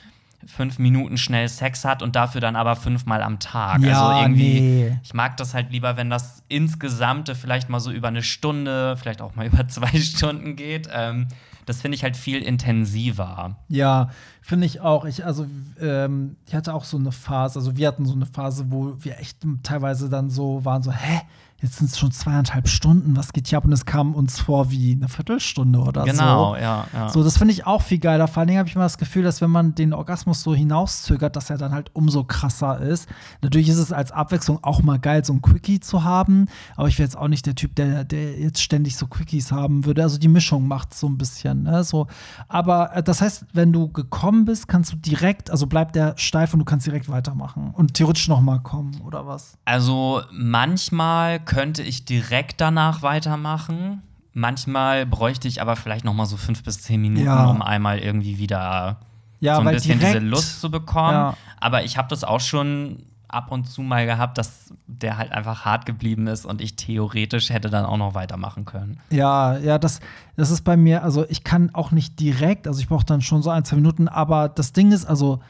[0.46, 3.80] fünf Minuten schnell Sex hat und dafür dann aber fünfmal am Tag.
[3.82, 4.98] Ja, also irgendwie, nee.
[5.02, 9.20] ich mag das halt lieber, wenn das insgesamte vielleicht mal so über eine Stunde, vielleicht
[9.20, 10.88] auch mal über zwei Stunden geht.
[10.92, 11.28] Ähm,
[11.66, 13.56] das finde ich halt viel intensiver.
[13.68, 15.04] Ja, finde ich auch.
[15.04, 15.46] Ich, also,
[15.80, 19.18] ähm, ich hatte auch so eine Phase, also wir hatten so eine Phase, wo wir
[19.18, 21.22] echt teilweise dann so waren, so, hä?
[21.62, 23.64] Jetzt sind es schon zweieinhalb Stunden, was geht hier ab?
[23.64, 26.56] Und es kam uns vor wie eine Viertelstunde oder Genau, so.
[26.56, 27.08] ja, ja.
[27.08, 28.26] So, das finde ich auch viel geiler.
[28.26, 31.36] Vor allen Dingen habe ich immer das Gefühl, dass wenn man den Orgasmus so hinauszögert,
[31.36, 33.08] dass er dann halt umso krasser ist.
[33.42, 36.46] Natürlich ist es als Abwechslung auch mal geil, so ein Quickie zu haben,
[36.76, 39.84] aber ich wäre jetzt auch nicht der Typ, der, der jetzt ständig so Quickies haben
[39.84, 40.02] würde.
[40.02, 41.62] Also die Mischung macht so ein bisschen.
[41.62, 41.84] Ne?
[41.84, 42.08] So,
[42.48, 46.52] aber äh, das heißt, wenn du gekommen bist, kannst du direkt, also bleibt der steif
[46.54, 49.56] und du kannst direkt weitermachen und theoretisch noch mal kommen oder was?
[49.64, 54.02] Also manchmal könnte ich direkt danach weitermachen.
[54.34, 57.46] Manchmal bräuchte ich aber vielleicht noch mal so fünf bis zehn Minuten, Ja.
[57.46, 58.98] um einmal irgendwie wieder
[59.40, 61.12] Ja, so ein bisschen direkt, diese Lust zu bekommen.
[61.12, 61.36] Ja.
[61.60, 65.64] Aber ich habe das auch schon ab und zu mal gehabt, dass der halt einfach
[65.64, 69.00] hart geblieben ist und ich theoretisch hätte dann auch noch weitermachen können.
[69.10, 70.00] Ja, ja, das,
[70.36, 73.42] das ist bei mir, also ich kann auch nicht direkt, also ich brauche dann schon
[73.42, 75.40] so ein, zwei Minuten, aber das Ding ist, also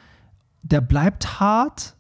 [0.63, 1.95] der bleibt hart,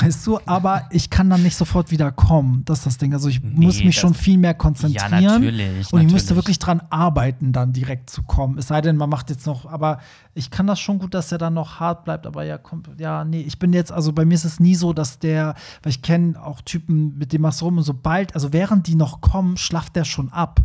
[0.00, 2.64] weißt du, aber ich kann dann nicht sofort wieder kommen.
[2.64, 3.12] Das ist das Ding.
[3.14, 5.22] Also ich Nee, muss mich schon viel mehr konzentrieren.
[5.22, 6.36] Ja, natürlich, Und ich müsste natürlich.
[6.36, 8.58] wirklich dran arbeiten, dann direkt zu kommen.
[8.58, 10.00] Es sei denn, man macht jetzt noch, aber
[10.34, 13.24] ich kann das schon gut, dass er dann noch hart bleibt, aber ja, kommt, ja,
[13.24, 16.02] nee, ich bin jetzt, also bei mir ist es nie so, dass der, weil ich
[16.02, 19.56] kenne auch Typen, mit dem machst du rum und sobald, also während die noch kommen,
[19.56, 20.60] schlaft der schon ab.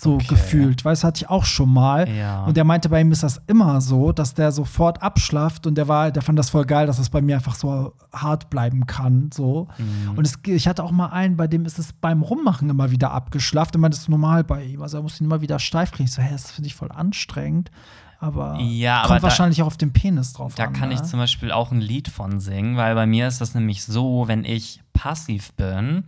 [0.00, 0.26] So Okay.
[0.28, 0.84] gefühlt.
[0.84, 2.08] Weißt du, hatte ich auch schon mal.
[2.08, 2.44] Ja.
[2.44, 5.88] Und der meinte, bei ihm ist das immer so, dass der sofort abschlaft und der
[5.88, 9.30] war, der fand das voll geil, dass es bei mir einfach so hart bleiben kann.
[9.34, 9.66] So.
[9.78, 10.16] Mhm.
[10.16, 13.10] Und es, ich hatte auch mal einen, bei dem ist es beim Rummachen immer wieder
[13.10, 13.74] abgeschlaft.
[13.74, 14.82] Und meinte, das ist normal bei ihm.
[14.82, 16.04] Also er muss ihn immer wieder steif kriegen.
[16.04, 17.70] Ich so, hä, das finde ich voll anstrengend.
[18.20, 20.72] Aber Ja, kommt aber da- wahrscheinlich auch auf den Penis drauf Da an.
[20.72, 21.06] kann ich ne?
[21.06, 24.44] zum Beispiel auch ein Lied von singen, weil bei mir ist das nämlich so, wenn
[24.44, 26.02] ich passiv bin,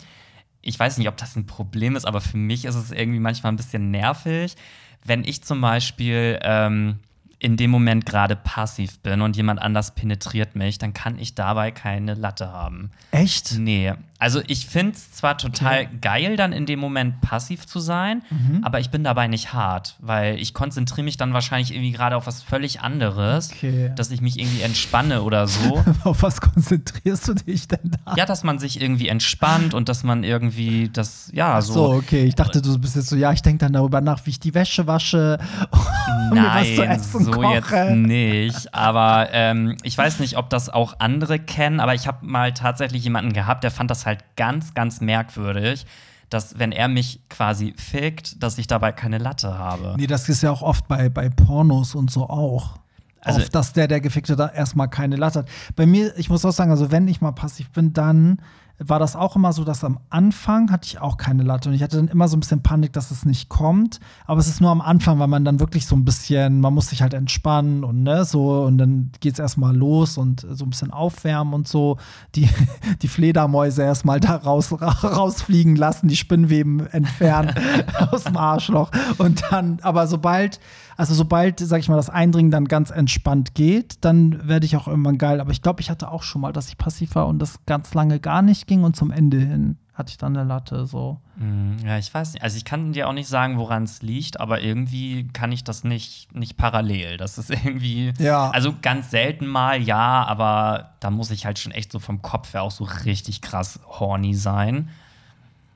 [0.62, 3.52] ich weiß nicht, ob das ein Problem ist, aber für mich ist es irgendwie manchmal
[3.52, 4.56] ein bisschen nervig,
[5.04, 6.98] wenn ich zum Beispiel ähm,
[7.38, 11.70] in dem Moment gerade passiv bin und jemand anders penetriert mich, dann kann ich dabei
[11.70, 12.90] keine Latte haben.
[13.10, 13.54] Echt?
[13.58, 13.94] Nee.
[14.20, 18.62] Also ich finde es zwar total geil, dann in dem Moment passiv zu sein, Mhm.
[18.62, 22.26] aber ich bin dabei nicht hart, weil ich konzentriere mich dann wahrscheinlich irgendwie gerade auf
[22.26, 23.90] was völlig anderes, Okay.
[23.96, 25.82] dass ich mich irgendwie entspanne oder so.
[26.04, 28.14] Auf was konzentrierst du dich denn da?
[28.16, 31.72] ja, dass man sich irgendwie entspannt und dass man irgendwie das, ja, so.
[31.72, 32.24] so, okay.
[32.24, 34.54] Ich dachte, du bist jetzt so, ja, ich denke dann darüber nach, wie ich die
[34.54, 35.38] Wäsche wasche.
[35.70, 37.54] und mir was zu Nein, essen so koche.
[37.54, 38.74] jetzt nicht.
[38.74, 43.02] Aber ähm, ich weiß nicht, ob das auch andere kennen, aber ich habe mal tatsächlich
[43.04, 45.86] jemanden gehabt, der fand das halt ganz, ganz merkwürdig,
[46.28, 49.94] dass wenn er mich quasi fickt, dass ich dabei keine Latte habe.
[49.96, 52.78] Nee, das ist ja auch oft bei, bei Pornos und so auch.
[53.20, 55.48] Also- oft, dass der, der Gefickte da erstmal keine Latte hat.
[55.76, 58.40] Bei mir, ich muss auch sagen, also wenn ich mal passiv bin, dann
[58.82, 61.82] war das auch immer so, dass am Anfang hatte ich auch keine Latte und ich
[61.82, 64.00] hatte dann immer so ein bisschen Panik, dass es nicht kommt.
[64.24, 66.88] Aber es ist nur am Anfang, weil man dann wirklich so ein bisschen, man muss
[66.88, 70.92] sich halt entspannen und ne, so und dann geht's erstmal los und so ein bisschen
[70.92, 71.98] aufwärmen und so.
[72.34, 72.48] Die,
[73.02, 77.54] die Fledermäuse erstmal da raus, rausfliegen lassen, die Spinnweben entfernen
[78.10, 78.90] aus dem Arschloch.
[79.18, 80.58] Und dann, aber sobald,
[80.96, 84.88] also sobald, sag ich mal, das Eindringen dann ganz entspannt geht, dann werde ich auch
[84.88, 85.40] irgendwann geil.
[85.40, 87.92] Aber ich glaube, ich hatte auch schon mal, dass ich passiv war und das ganz
[87.92, 91.18] lange gar nicht ging und zum Ende hin hatte ich dann eine Latte so.
[91.38, 92.42] Hm, Ja, ich weiß nicht.
[92.42, 95.84] Also ich kann dir auch nicht sagen, woran es liegt, aber irgendwie kann ich das
[95.84, 97.16] nicht, nicht parallel.
[97.18, 98.12] Das ist irgendwie.
[98.18, 98.48] Ja.
[98.50, 102.54] Also ganz selten mal, ja, aber da muss ich halt schon echt so vom Kopf
[102.54, 104.88] her auch so richtig krass horny sein.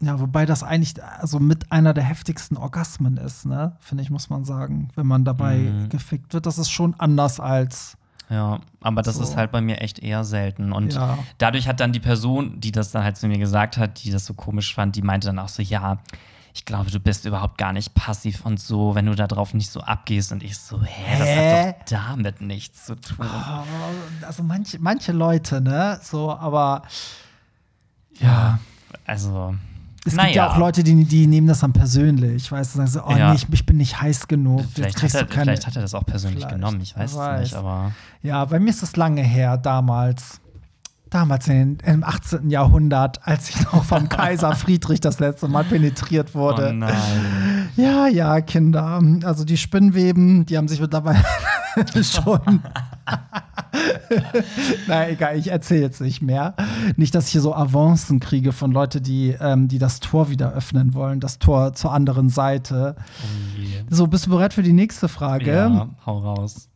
[0.00, 3.76] Ja, wobei das eigentlich also mit einer der heftigsten Orgasmen ist, ne?
[3.80, 4.88] Finde ich, muss man sagen.
[4.94, 5.88] Wenn man dabei Mhm.
[5.88, 7.96] gefickt wird, das ist schon anders als.
[8.30, 9.22] Ja, aber das So.
[9.22, 10.72] ist halt bei mir echt eher selten.
[10.72, 11.18] Und Ja.
[11.38, 14.24] dadurch hat dann die Person, die das dann halt zu mir gesagt hat, die das
[14.26, 15.98] so komisch fand, die meinte dann auch so, ja,
[16.54, 19.70] ich glaube, du bist überhaupt gar nicht passiv und so, wenn du da drauf nicht
[19.70, 20.30] so abgehst.
[20.32, 23.26] Und ich so, hä, das hat doch damit nichts zu tun.
[23.28, 25.98] Oh, Also manche, manche Leute, ne?
[26.02, 26.82] So, aber
[28.20, 28.58] ja.
[29.06, 29.54] Also,
[30.06, 30.26] Es naja.
[30.26, 32.50] gibt ja auch Leute, die, die nehmen das dann persönlich.
[32.52, 33.30] Weißt du, sagen so, oh Ja.
[33.30, 34.62] nee, ich, ich bin nicht heiß genug.
[34.74, 35.44] Vielleicht kriegst hat, er, du keine.
[35.46, 36.54] vielleicht hat er das auch persönlich Vielleicht.
[36.56, 37.58] genommen, ich weiß Wer es nicht, weiß.
[37.58, 40.40] aber Ja, bei mir ist das lange her, damals.
[41.10, 42.50] Damals in, im 18.
[42.50, 46.72] Jahrhundert, als ich noch vom Kaiser Friedrich das letzte Mal penetriert oh wurde.
[46.72, 46.92] nein.
[47.76, 49.00] Ja, ja, Kinder.
[49.24, 51.22] Also die Spinnweben, die haben sich mittlerweile
[52.02, 52.60] schon.
[54.86, 56.54] Na egal, ich erzähle jetzt nicht mehr.
[56.96, 60.52] Nicht, dass ich hier so Avancen kriege von Leuten, die, ähm, die das Tor wieder
[60.52, 62.96] öffnen wollen, das Tor zur anderen Seite.
[62.98, 63.84] Oh.
[63.90, 65.52] So, bist du bereit für die nächste Frage?
[65.52, 66.68] Ja, hau raus.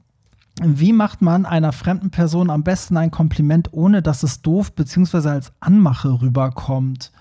[0.60, 5.28] Wie macht man einer fremden Person am besten ein Kompliment, ohne dass es doof bzw.
[5.28, 7.12] als Anmache rüberkommt?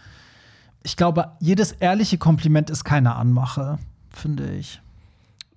[0.83, 3.77] Ich glaube, jedes ehrliche Kompliment ist keine Anmache,
[4.09, 4.81] finde ich.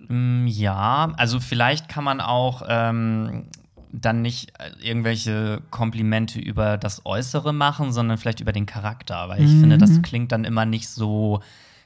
[0.09, 3.45] Mm, Ja, also vielleicht kann man auch ähm,
[3.93, 9.29] dann nicht äh, irgendwelche Komplimente über das Äußere machen, sondern vielleicht über den Charakter.
[9.29, 11.41] Weil ich finde, das klingt dann immer nicht so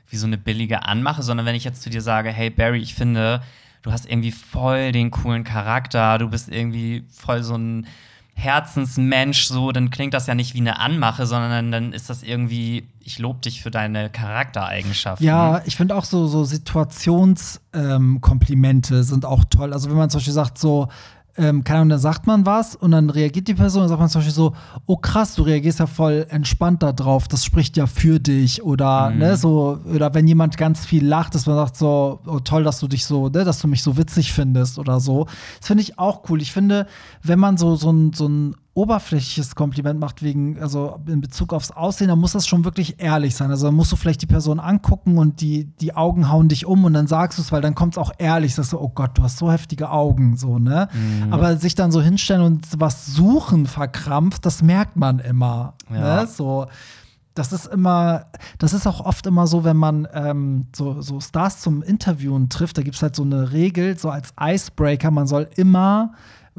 [0.08, 2.94] wie so eine billige Anmache, sondern wenn ich jetzt zu dir sage, hey Barry, ich
[2.94, 3.42] finde,
[3.82, 7.86] du hast irgendwie voll den coolen Charakter, du bist irgendwie voll so ein
[8.36, 12.88] Herzensmensch, so, dann klingt das ja nicht wie eine Anmache, sondern dann ist das irgendwie,
[13.00, 15.24] ich lobe dich für deine Charaktereigenschaften.
[15.24, 19.72] Ja, ich finde auch so, so Situationskomplimente sind auch toll.
[19.72, 20.88] Also wenn man zum Beispiel sagt, so,
[21.36, 24.08] ähm, keine Ahnung, da sagt man was und dann reagiert die Person und sagt man
[24.08, 24.54] zum Beispiel so,
[24.86, 29.10] oh krass, du reagierst ja voll entspannt da drauf, das spricht ja für dich oder
[29.10, 32.78] ne, so, oder wenn jemand ganz viel lacht, dass man sagt so, oh toll, dass
[32.78, 35.26] du dich so, ne, dass du mich so witzig findest oder so.
[35.58, 36.40] Das finde ich auch cool.
[36.40, 36.86] Ich finde,
[37.22, 41.70] wenn man so, so ein, so ein oberflächliches Kompliment macht wegen, also in Bezug aufs
[41.70, 43.50] Aussehen, dann muss das schon wirklich ehrlich sein.
[43.50, 46.84] Also dann musst du vielleicht die Person angucken und die, die Augen hauen dich um
[46.84, 49.16] und dann sagst du es, weil dann kommt es auch ehrlich, sagst du, oh Gott,
[49.16, 50.88] du hast so heftige Augen, so, ne?
[51.30, 55.74] Aber sich dann so hinstellen und was suchen verkrampft, das merkt man immer.
[55.88, 56.22] Ja.
[56.22, 56.26] Ne?
[56.26, 56.66] So.
[57.36, 58.26] Das ist immer,
[58.58, 62.78] das ist auch oft immer so, wenn man ähm, so, so Stars zum Interviewen trifft,
[62.78, 66.12] da gibt es halt so eine Regel, so als Icebreaker, man soll immer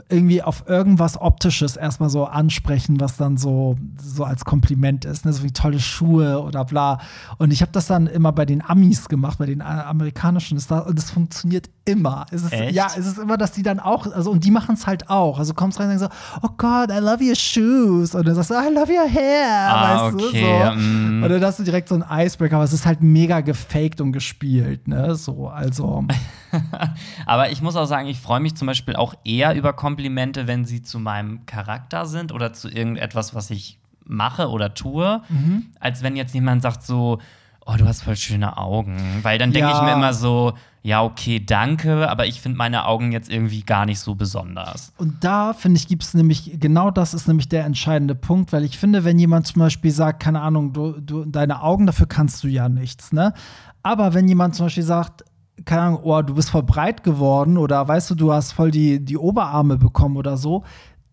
[0.10, 5.31] irgendwie auf irgendwas Optisches erstmal so ansprechen, was dann so, so als Kompliment ist, ne?
[5.31, 6.99] so wie tolle Schuhe oder bla.
[7.38, 10.99] Und ich habe das dann immer bei den Amis gemacht, bei den äh, amerikanischen und
[10.99, 12.25] es funktioniert immer.
[12.31, 12.75] Es ist, Echt?
[12.75, 15.39] Ja, es ist immer, dass die dann auch, also und die machen es halt auch.
[15.39, 18.13] Also du kommst rein und sagst so, oh Gott, I love your shoes.
[18.13, 19.47] Und dann sagst du, I love your hair.
[19.47, 20.69] Ah, weißt okay, du?
[20.69, 20.75] So.
[20.75, 21.23] mm.
[21.23, 24.12] Und dann hast du direkt so einen Icebreaker, aber es ist halt mega gefaked und
[24.12, 25.15] gespielt, ne?
[25.15, 26.03] So, also.
[27.26, 30.65] Aber ich muss auch sagen, ich freue mich zum Beispiel auch eher über Komplimente, wenn
[30.65, 35.65] sie zu meinem Charakter sind oder zu irgendetwas, was ich mache oder tue, Mhm.
[35.80, 37.20] als wenn jetzt jemand sagt so,
[37.65, 38.96] oh, du hast voll schöne Augen.
[39.24, 39.76] Weil dann denke Ja.
[39.76, 43.88] ich mir immer so, ja, okay, danke, aber ich finde meine Augen jetzt irgendwie gar
[43.88, 44.94] nicht so besonders.
[45.00, 48.63] Und da, finde ich, gibt es nämlich, genau das ist nämlich der entscheidende Punkt, weil
[48.63, 52.44] ich finde, wenn jemand zum Beispiel sagt, keine Ahnung, du, du, deine Augen, dafür kannst
[52.44, 53.34] du ja nichts, ne?
[53.82, 55.24] Aber wenn jemand zum Beispiel sagt,
[55.63, 59.04] keine Ahnung, oh, du bist voll breit geworden oder weißt du, du hast voll die,
[59.04, 60.63] die Oberarme bekommen oder so,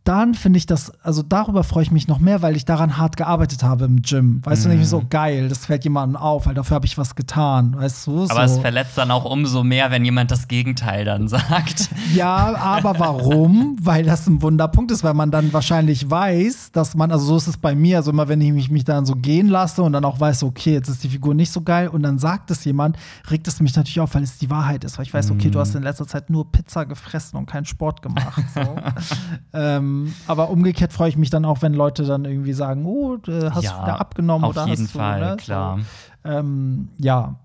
[0.05, 3.17] dann finde ich das, also darüber freue ich mich noch mehr, weil ich daran hart
[3.17, 4.41] gearbeitet habe im Gym.
[4.45, 7.15] Weißt du, denke ich so, geil, das fällt jemandem auf, weil dafür habe ich was
[7.15, 8.25] getan, weißt du?
[8.25, 8.57] Aber so.
[8.57, 11.91] es verletzt dann auch umso mehr, wenn jemand das Gegenteil dann sagt.
[12.15, 13.73] Ja, aber warum?
[13.85, 17.47] weil das ein Wunderpunkt ist, weil man dann wahrscheinlich weiß, dass man, also so ist
[17.47, 20.05] es bei mir, also immer wenn ich mich, mich dann so gehen lasse und dann
[20.05, 22.97] auch weiß, okay, jetzt ist die Figur nicht so geil und dann sagt es jemand,
[23.31, 25.59] regt es mich natürlich auf, weil es die Wahrheit ist, weil ich weiß, okay, du
[25.59, 28.43] hast in letzter Zeit nur Pizza gefressen und keinen Sport gemacht.
[28.55, 28.61] So.
[29.53, 29.92] ähm,
[30.27, 33.65] aber umgekehrt freue ich mich dann auch, wenn Leute dann irgendwie sagen, oh, äh, hast
[33.65, 35.37] Ja, du wieder abgenommen auf oder jeden hast du, Fall, ne?
[35.37, 35.79] klar.
[36.25, 37.37] So, ähm, ja.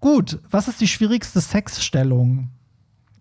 [0.00, 2.48] Gut, was ist die schwierigste Sexstellung?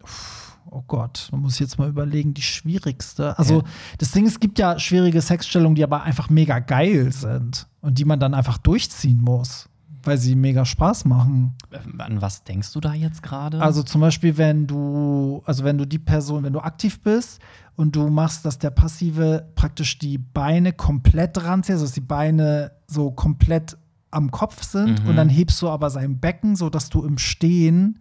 [0.03, 3.37] Uff, Oh Gott, da muss jetzt mal überlegen, die schwierigste.
[3.37, 3.63] Also, Ja.
[3.97, 7.97] das Ding ist, es gibt ja schwierige Sexstellungen, die aber einfach mega geil sind und
[7.99, 9.67] die man dann einfach durchziehen muss,
[10.03, 11.55] weil sie mega Spaß machen.
[11.97, 13.61] An was denkst du da jetzt gerade?
[13.61, 17.39] Also zum Beispiel, wenn du, also wenn du die Person, wenn du aktiv bist
[17.75, 22.71] und du machst, dass der Passive praktisch die Beine komplett ranzieht, also dass die Beine
[22.87, 23.77] so komplett
[24.11, 25.09] am Kopf sind Mhm.
[25.09, 27.99] und dann hebst du aber sein Becken, so dass du im Stehen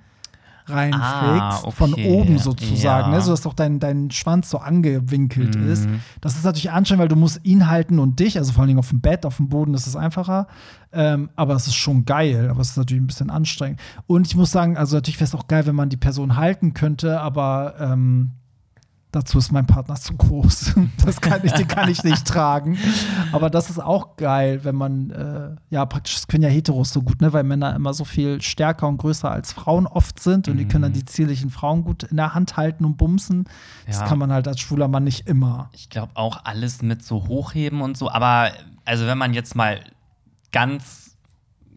[0.66, 2.08] reinfliegst, Ah, von okay.
[2.10, 3.16] oben sozusagen, Ja.
[3.16, 5.68] ne, so dass auch dein, dein Schwanz so angewinkelt Mhm.
[5.68, 5.88] ist.
[6.20, 8.78] Das ist natürlich anstrengend, weil du musst ihn halten und dich, also vor allen Dingen
[8.78, 10.46] auf dem Bett, auf dem Boden ist es einfacher.
[10.92, 13.80] Ähm, aber es ist schon geil, aber es ist natürlich ein bisschen anstrengend.
[14.06, 16.74] Und ich muss sagen, also natürlich wäre es auch geil, wenn man die Person halten
[16.74, 18.32] könnte, aber ähm,
[19.12, 20.74] dazu ist mein Partner zu groß.
[21.04, 22.78] Das kann ich, den kann ich nicht tragen.
[23.32, 27.02] Aber das ist auch geil, wenn man, äh, ja, praktisch, das können ja Heteros so
[27.02, 30.56] gut, ne, weil Männer immer so viel stärker und größer als Frauen oft sind und
[30.58, 33.44] die können dann die zierlichen Frauen gut in der Hand halten und bumsen.
[33.86, 34.06] Das Ja.
[34.06, 35.70] kann man halt als schwuler Mann nicht immer.
[35.72, 38.10] Ich glaube auch alles mit so hochheben und so.
[38.10, 38.50] Aber
[38.84, 39.80] also wenn man jetzt mal
[40.52, 41.09] ganz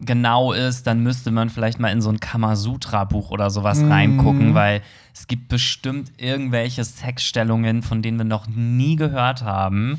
[0.00, 3.90] genau ist, dann müsste man vielleicht mal in so ein Kamasutra-Buch oder sowas Mhm.
[3.92, 4.82] reingucken, weil
[5.14, 9.98] es gibt bestimmt irgendwelche Sexstellungen, von denen wir noch nie gehört haben,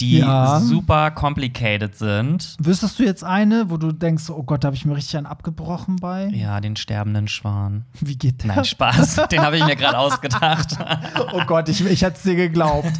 [0.00, 0.60] die Ja.
[0.60, 2.56] super complicated sind.
[2.58, 5.26] Wüsstest du jetzt eine, wo du denkst, oh Gott, da habe ich mir richtig einen
[5.26, 6.26] abgebrochen bei?
[6.28, 7.84] Ja, den sterbenden Schwan.
[8.00, 8.54] Wie geht der?
[8.56, 9.28] Nein, Spaß.
[9.30, 10.76] Den habe ich mir gerade ausgedacht.
[11.32, 12.92] Oh Gott, ich, ich hätte es dir geglaubt.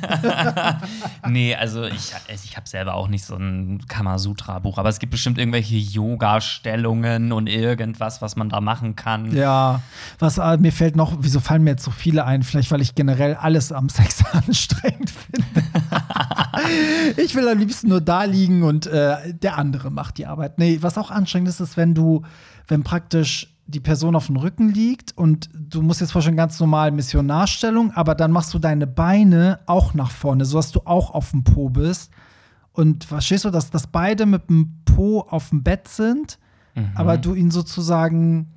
[1.29, 2.13] nee, also ich,
[2.45, 7.47] ich habe selber auch nicht so ein Kamasutra-Buch, aber es gibt bestimmt irgendwelche Yoga-Stellungen und
[7.49, 9.35] irgendwas, was man da machen kann.
[9.35, 9.81] Ja,
[10.19, 12.43] was äh, mir fällt noch, wieso fallen mir jetzt so viele ein?
[12.43, 15.45] Vielleicht, weil ich generell alles am Sex anstrengend finde.
[17.16, 20.59] Ich will am liebsten nur da liegen und äh, der andere macht die Arbeit.
[20.59, 22.22] Nee, was auch anstrengend ist, ist, wenn du,
[22.66, 26.90] wenn praktisch die Person auf dem Rücken liegt und du musst jetzt vorstellen, ganz normal
[26.90, 31.44] Missionarstellung, aber dann machst du deine Beine auch nach vorne, sodass du auch auf dem
[31.44, 32.11] Po bist.
[32.72, 36.38] Und verstehst du, dass, dass beide mit dem Po auf dem Bett sind,
[36.96, 38.53] aber du ihn sozusagen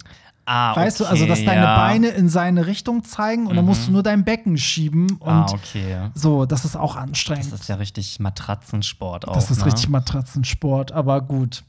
[0.49, 1.75] Ah, Weißt du, okay, also dass deine ja.
[1.75, 5.45] Beine in seine Richtung zeigen und dann musst du nur dein Becken schieben und Ah,
[5.51, 5.97] okay.
[6.13, 7.51] so, das ist auch anstrengend.
[7.51, 9.33] Das ist ja richtig Matratzensport auch.
[9.33, 9.65] Das ist ne?
[9.65, 11.65] richtig Matratzensport, aber gut.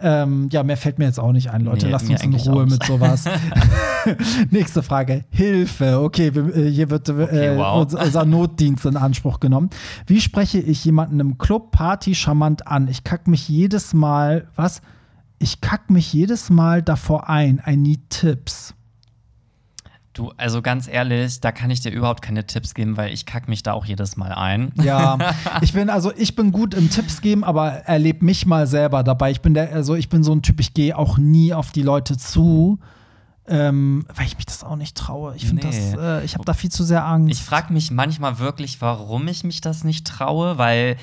[0.00, 1.86] Ähm, ja, mehr fällt mir jetzt auch nicht ein, Leute.
[1.86, 3.26] Nee, Lasst uns in Ruhe auch mit sowas.
[4.50, 5.24] Nächste Frage.
[5.30, 6.00] Hilfe.
[6.00, 7.82] Okay, wir, äh, hier wird äh, Okay, wow.
[7.82, 9.70] unser, unser Notdienst in Anspruch genommen.
[10.08, 12.88] Wie spreche ich jemanden im Club, Party charmant an?
[12.88, 14.82] Ich kack mich jedes Mal, was?
[15.38, 17.62] Ich kack mich jedes Mal davor ein.
[17.66, 18.74] I need Tipps.
[20.14, 23.48] Du, also ganz ehrlich, da kann ich dir überhaupt keine Tipps geben, weil ich kack
[23.48, 24.72] mich da auch jedes Mal ein.
[24.82, 25.18] Ja,
[25.60, 29.30] ich bin also ich bin gut im Tipps geben, aber erlebe mich mal selber dabei.
[29.30, 31.82] Ich bin der also ich bin so ein Typ, ich gehe auch nie auf die
[31.82, 32.78] Leute zu,
[33.46, 35.36] ähm, weil ich mich das auch nicht traue.
[35.36, 35.92] Ich finde Nee.
[35.92, 37.30] das, äh, ich habe da viel zu sehr Angst.
[37.38, 40.96] Ich frage mich manchmal wirklich, warum ich mich das nicht traue, weil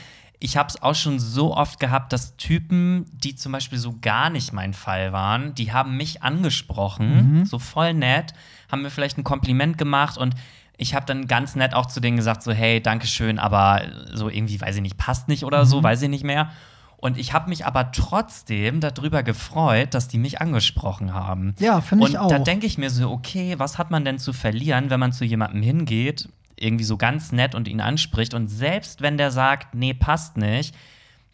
[0.44, 4.30] ich habe es auch schon so oft gehabt, dass Typen, die zum Beispiel so gar
[4.30, 8.34] nicht mein Fall waren, die haben mich angesprochen, so voll nett,
[8.70, 10.36] haben mir vielleicht ein Kompliment gemacht und
[10.76, 14.28] ich habe dann ganz nett auch zu denen gesagt, so hey, danke schön, aber so
[14.30, 16.50] irgendwie, weiß ich nicht, passt nicht oder so, weiß ich nicht mehr.
[16.98, 21.54] Und ich habe mich aber trotzdem darüber gefreut, dass die mich angesprochen haben.
[21.60, 22.44] Ja, finde ich Und da auch.
[22.44, 25.62] denke ich mir so, okay, was hat man denn zu verlieren, wenn man zu jemandem
[25.62, 26.28] hingeht,
[26.64, 30.76] irgendwie so ganz nett und ihn anspricht und selbst wenn der sagt, nee, passt nicht,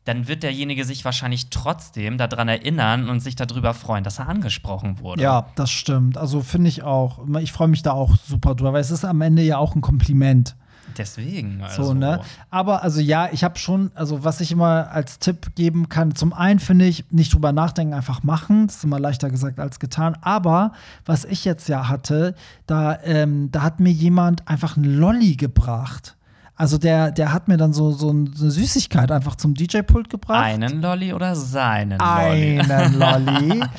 [0.06, 5.00] dann wird derjenige sich wahrscheinlich trotzdem daran erinnern und sich darüber freuen, dass er angesprochen
[5.00, 5.22] wurde.
[5.22, 6.18] ja, das stimmt.
[6.18, 7.20] Also finde ich auch.
[7.42, 9.82] Ich freue mich da auch super drüber, weil es ist am Ende ja auch ein
[9.82, 10.56] Kompliment.
[10.98, 11.62] Deswegen.
[11.64, 11.84] Also.
[11.84, 12.22] So, ne?
[12.50, 16.34] Aber also ja, ich habe schon, also was ich immer als Tipp geben kann, zum
[16.34, 18.68] einen finde ich, nicht drüber nachdenken, einfach machen.
[18.68, 20.18] Das ist immer leichter gesagt als getan.
[20.22, 20.74] Aber
[21.06, 22.36] was ich jetzt ja hatte,
[22.68, 26.16] da, ähm, da hat mir jemand einfach einen Lolli gebracht.
[26.56, 30.44] Also der, der hat mir dann so, so eine Süßigkeit einfach zum DJ-Pult gebracht.
[30.44, 32.60] Einen Lolli oder seinen Lolli?
[32.60, 33.64] Einen Lolli.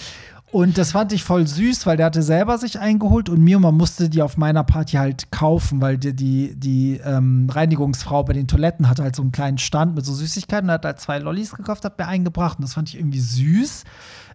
[0.53, 3.77] Und das fand ich voll süß, weil der hatte selber sich eingeholt und mir, man
[3.77, 8.49] musste die auf meiner Party halt kaufen, weil die, die, die ähm, Reinigungsfrau bei den
[8.49, 11.53] Toiletten hatte halt so einen kleinen Stand mit so Süßigkeiten und hat halt zwei Lollis
[11.53, 13.85] gekauft, hat mir eingebracht und das fand ich irgendwie süß.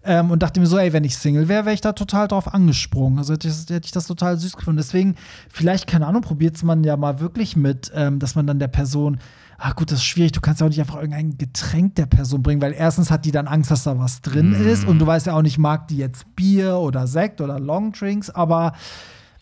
[0.06, 2.54] Ähm, und dachte mir so, ey, wenn ich Single wäre, wäre ich da total drauf
[2.54, 3.18] angesprungen.
[3.18, 4.78] Also hätte ich, hätte ich das total süß gefunden.
[4.78, 5.16] Deswegen,
[5.50, 8.68] vielleicht, keine Ahnung, probiert es man ja mal wirklich mit, ähm, dass man dann der
[8.68, 9.18] Person
[9.58, 10.34] Ah, gut, das ist schwierig.
[10.34, 13.32] Du kannst ja auch nicht einfach irgendein Getränk der Person bringen, weil erstens hat die
[13.32, 15.98] dann Angst, dass da was drin ist und du weißt ja auch nicht, mag die
[15.98, 18.74] jetzt Bier oder Sekt oder Longdrinks, aber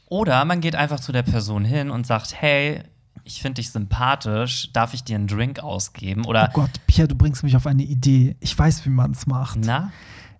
[0.09, 2.83] Oder man geht einfach zu der Person hin und sagt, hey,
[3.23, 6.25] ich finde dich sympathisch, darf ich dir einen Drink ausgeben?
[6.25, 8.35] Oder, oh Gott, Pia, du bringst mich auf eine Idee.
[8.39, 9.59] Ich weiß, wie man es macht.
[9.63, 9.91] na?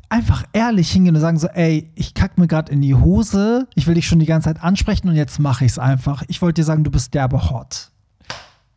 [0.09, 3.87] Einfach ehrlich hingehen und sagen so, ey, ich kack mir gerade in die Hose, ich
[3.87, 6.21] will dich schon die ganze Zeit ansprechen und jetzt mache ich es einfach.
[6.27, 7.89] Ich wollte dir sagen, du bist derbe hot.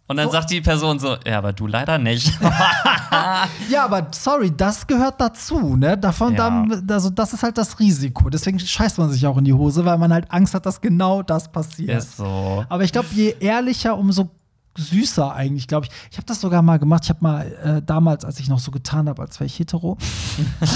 [0.09, 2.33] Und dann sagt die Person so, ja, aber du leider nicht.
[3.71, 5.97] Ja, aber sorry, das gehört dazu, ne?
[5.99, 6.65] Davon, Ja.
[6.65, 8.29] dann, also das ist halt das Risiko.
[8.31, 11.23] Deswegen scheißt man sich auch in die Hose, weil man halt Angst hat, dass genau
[11.23, 11.99] das passiert.
[11.99, 12.65] Ist so.
[12.69, 14.31] Aber ich glaube, je ehrlicher, umso
[14.79, 15.93] süßer eigentlich, glaube ich.
[16.11, 17.05] Ich habe das sogar mal gemacht.
[17.05, 19.97] Ich habe mal äh, damals, als ich noch so getan habe, als wäre ich hetero,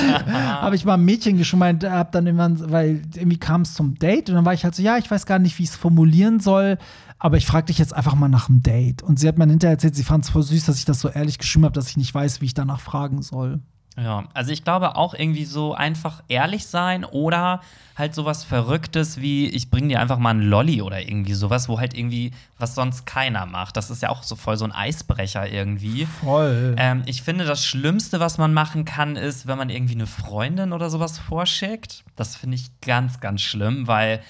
[0.61, 4.29] habe ich mal ein Mädchen geschmeint, habe dann irgendwann, weil irgendwie kam es zum Date
[4.31, 6.41] und dann war ich halt so, ja, ich weiß gar nicht, wie ich es formulieren
[6.41, 6.79] soll,
[7.21, 9.03] aber ich frage dich jetzt einfach mal nach einem Date.
[9.03, 11.09] Und sie hat mir hinterher erzählt, sie fand es voll süß, dass ich das so
[11.09, 13.61] ehrlich geschrieben habe, dass ich nicht weiß, wie ich danach fragen soll.
[13.99, 17.61] Ja, also ich glaube auch irgendwie so einfach ehrlich sein oder
[17.97, 21.79] halt sowas Verrücktes wie, ich bring dir einfach mal einen Lolli oder irgendwie sowas, wo
[21.79, 23.77] halt irgendwie, was sonst keiner macht.
[23.77, 26.07] Das ist ja auch so voll so ein Eisbrecher irgendwie.
[26.07, 26.77] Voll.
[26.79, 30.73] Ähm, ich finde, das Schlimmste, was man machen kann, ist, wenn man irgendwie eine Freundin
[30.73, 32.05] oder sowas vorschickt.
[32.17, 34.23] Das finde ich ganz, ganz schlimm, weil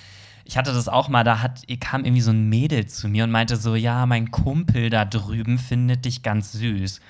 [0.50, 3.30] ich hatte das auch mal, da hat, kam irgendwie so ein Mädel zu mir und
[3.30, 7.00] meinte so, ja, mein Kumpel da drüben findet dich ganz süß.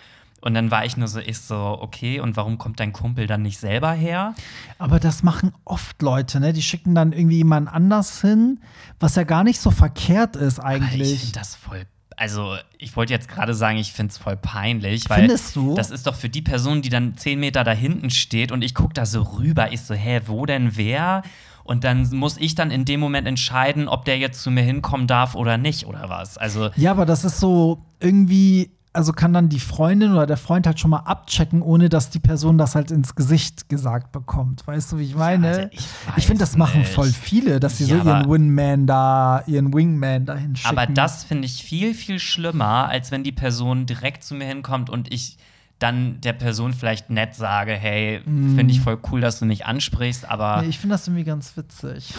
[0.42, 3.40] Und dann war ich nur so, ich so, okay, und warum kommt dein Kumpel dann
[3.40, 4.34] nicht selber her?
[4.78, 6.52] Aber das machen oft Leute, ne?
[6.52, 8.60] Die schicken dann irgendwie jemanden anders hin,
[8.98, 11.20] was ja gar nicht so verkehrt ist Aber Ich eigentlich.
[11.20, 11.86] finde das voll.
[12.18, 15.74] also ich wollte jetzt gerade sagen, ich finde es voll peinlich, weil Findest du?
[15.74, 18.74] das ist doch für die Person, die dann zehn Meter da hinten steht und ich
[18.74, 21.22] gucke da so rüber, ich so, hä, wo denn wer?
[21.70, 25.06] Und dann muss ich dann in dem Moment entscheiden, ob der jetzt zu mir hinkommen
[25.06, 26.36] darf oder nicht, oder was.
[26.36, 30.66] Also, Ja, aber das ist so irgendwie, also kann dann die Freundin oder der Freund
[30.66, 34.66] halt schon mal abchecken, ohne dass die Person das halt ins Gesicht gesagt bekommt.
[34.66, 35.46] Weißt du, wie ich meine?
[35.46, 36.92] also ich ich finde, das machen nicht.
[36.92, 40.76] voll viele, dass sie Ja, so ihren Wingman da, ihren Wingman dahin schicken.
[40.76, 44.90] aber das finde ich viel, viel schlimmer, als wenn die Person direkt zu mir hinkommt
[44.90, 45.36] und ich
[45.80, 50.28] dann der Person vielleicht nett sage, hey, finde ich voll cool, dass du mich ansprichst,
[50.28, 50.64] aber Mm.
[50.64, 52.14] Nee, ich finde das irgendwie ganz witzig.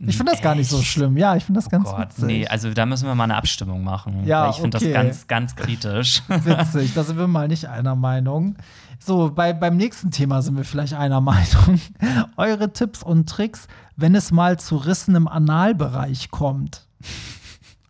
[0.00, 1.16] Ich finde das gar nicht so schlimm.
[1.16, 2.24] Ja, ich finde das ganz Gott, witzig.
[2.24, 4.24] nee, also da müssen wir mal eine Abstimmung machen.
[4.26, 4.92] Ja, ich finde okay.
[4.92, 6.22] das ganz, ganz kritisch.
[6.28, 8.56] Witzig, da sind wir mal nicht einer Meinung.
[8.98, 11.80] So, bei, beim nächsten Thema sind wir vielleicht einer Meinung.
[12.36, 16.86] Eure Tipps und Tricks, wenn es mal zu Rissen im Analbereich kommt.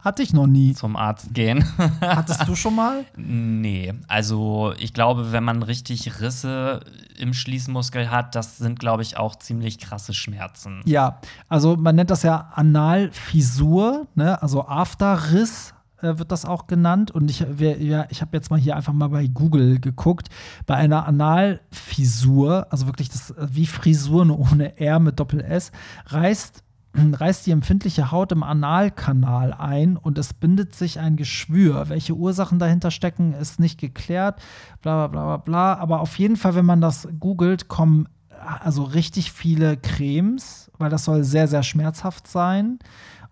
[0.07, 0.73] Hatte ich noch nie.
[0.73, 1.65] Zum Arzt gehen.
[2.01, 3.05] Hattest du schon mal?
[3.17, 6.79] nee, also ich glaube, wenn man richtig Risse
[7.19, 10.81] im Schließmuskel hat, das sind, glaube ich, auch ziemlich krasse Schmerzen.
[10.85, 14.41] Ja, also man nennt das ja Analfissur, ne?
[14.41, 17.11] also Afterriss äh, wird das auch genannt.
[17.11, 20.29] Und ich, ja, ich habe jetzt mal hier einfach mal bei Google geguckt.
[20.67, 25.73] Bei einer Analfissur, also wirklich das äh, wie Frisur nur ohne R mit Doppel S,
[26.07, 26.63] reißt
[26.97, 31.89] reißt die empfindliche Haut im Analkanal ein und es bindet sich ein Geschwür.
[31.89, 34.41] Welche Ursachen dahinter stecken, ist nicht geklärt.
[34.83, 35.75] Bla bla bla bla.
[35.75, 41.05] Aber auf jeden Fall, wenn man das googelt, kommen also richtig viele Cremes, weil das
[41.05, 42.79] soll sehr, sehr schmerzhaft sein.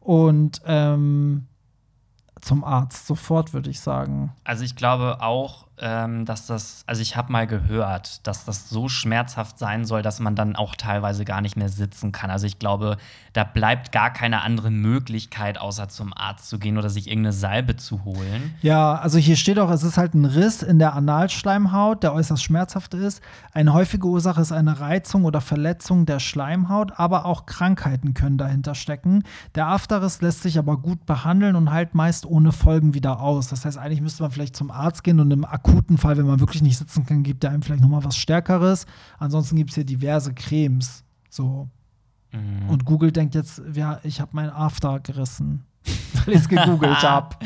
[0.01, 1.47] Und ähm,
[2.41, 4.33] zum Arzt sofort, würde ich sagen.
[4.45, 8.89] Also ich glaube auch, ähm, dass das, also ich habe mal gehört, dass das so
[8.89, 12.31] schmerzhaft sein soll, dass man dann auch teilweise gar nicht mehr sitzen kann.
[12.31, 12.97] Also ich glaube,
[13.33, 17.77] da bleibt gar keine andere Möglichkeit, außer zum Arzt zu gehen oder sich irgendeine Salbe
[17.77, 18.55] zu holen.
[18.63, 22.43] Ja, also hier steht auch, es ist halt ein Riss in der Analschleimhaut, der äußerst
[22.43, 23.21] schmerzhaft ist.
[23.53, 28.77] Eine häufige Ursache ist eine Reizung oder Verletzung der Schleimhaut, aber auch Krankheiten können dahinter
[28.77, 29.25] stecken.
[29.57, 33.49] Der Afterriss lässt sich aber gut behandeln und heilt meist ohne Folgen wieder aus.
[33.49, 36.41] Das heißt, eigentlich müsste man vielleicht zum Arzt gehen und im akuten Fall, wenn man
[36.41, 38.87] wirklich nicht sitzen kann, gibt er einem vielleicht noch mal was Stärkeres.
[39.19, 41.05] Ansonsten gibt es hier diverse Cremes.
[41.31, 41.69] So.
[42.69, 45.65] Und Google denkt jetzt, ja, ich habe mein After gerissen.
[46.25, 47.37] Weil ich es gegoogelt habe.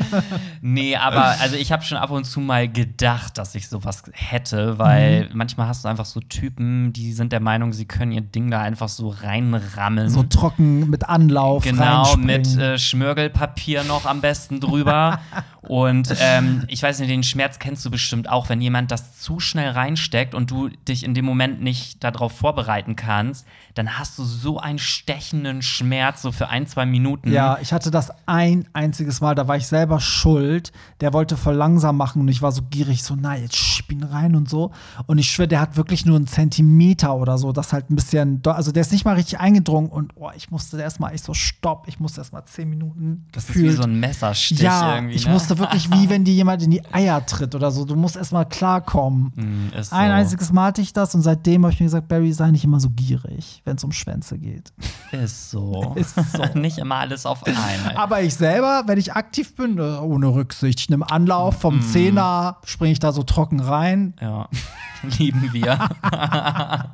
[0.61, 4.77] Nee, aber also ich habe schon ab und zu mal gedacht, dass ich sowas hätte,
[4.79, 5.29] weil Mhm.
[5.33, 8.61] manchmal hast du einfach so Typen, die sind der Meinung, sie können ihr Ding da
[8.61, 10.09] einfach so reinrammeln.
[10.09, 11.63] So trocken mit Anlauf.
[11.63, 15.19] Genau, mit äh, Schmirgelpapier noch am besten drüber.
[15.61, 19.39] und ähm, ich weiß nicht, den Schmerz kennst du bestimmt auch, wenn jemand das zu
[19.39, 24.23] schnell reinsteckt und du dich in dem Moment nicht darauf vorbereiten kannst, dann hast du
[24.23, 27.31] so einen stechenden Schmerz, so für ein, zwei Minuten.
[27.31, 30.71] Ja, ich hatte das ein einziges Mal, da war ich selber schuld.
[31.01, 34.03] Der wollte voll langsam machen und ich war so gierig, so, na, jetzt schieb ihn
[34.03, 34.71] rein und so.
[35.07, 38.39] Und ich schwöre, der hat wirklich nur einen Zentimeter oder so, das halt ein bisschen,
[38.45, 41.87] also der ist nicht mal richtig eingedrungen und oh, ich musste erstmal, ich so, stopp,
[41.87, 45.15] ich musste erstmal zehn Minuten Das ist wie so ein Messerstich ja, irgendwie.
[45.15, 45.33] ich ne?
[45.33, 47.83] musste wirklich wie wenn dir jemand in die Eier tritt oder so.
[47.83, 49.33] Du musst erstmal klarkommen.
[49.35, 50.13] Hm, ist Ein so.
[50.13, 52.79] einziges Mal hatte ich das und seitdem habe ich mir gesagt, Barry, sei nicht immer
[52.79, 54.71] so gierig, wenn es um Schwänze geht.
[55.11, 55.93] Ist so.
[55.95, 56.45] Ist so.
[56.59, 57.95] Nicht immer alles auf einmal.
[57.95, 61.61] Aber ich selber, wenn ich aktiv bin, äh, ohne Rücksicht, ich nehme Anlauf Mm.
[61.61, 64.13] vom Zehner, springe ich da so trocken rein.
[64.21, 64.47] ja.
[65.17, 65.79] Lieben wir.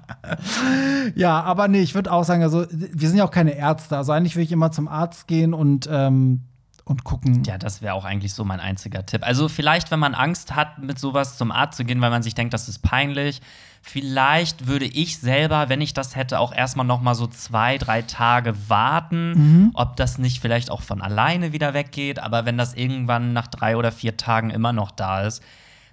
[1.15, 3.97] Ja, aber nee, ich würde auch sagen, also wir sind ja auch keine Ärzte.
[3.97, 6.41] Also eigentlich würde ich immer zum Arzt gehen und, ähm,
[6.83, 7.43] und gucken.
[7.45, 9.25] Ja, das wäre auch eigentlich so mein einziger Tipp.
[9.25, 12.35] Also vielleicht, wenn man Angst hat, mit sowas zum Arzt zu gehen, weil man sich
[12.35, 13.41] denkt, das ist peinlich.
[13.87, 18.01] Vielleicht würde ich selber, wenn ich das hätte, auch erstmal noch mal so zwei, drei
[18.01, 19.71] Tage warten, Mhm.
[19.75, 22.19] ob das nicht vielleicht auch von alleine wieder weggeht.
[22.19, 25.43] Aber wenn das irgendwann nach drei oder vier Tagen immer noch da ist,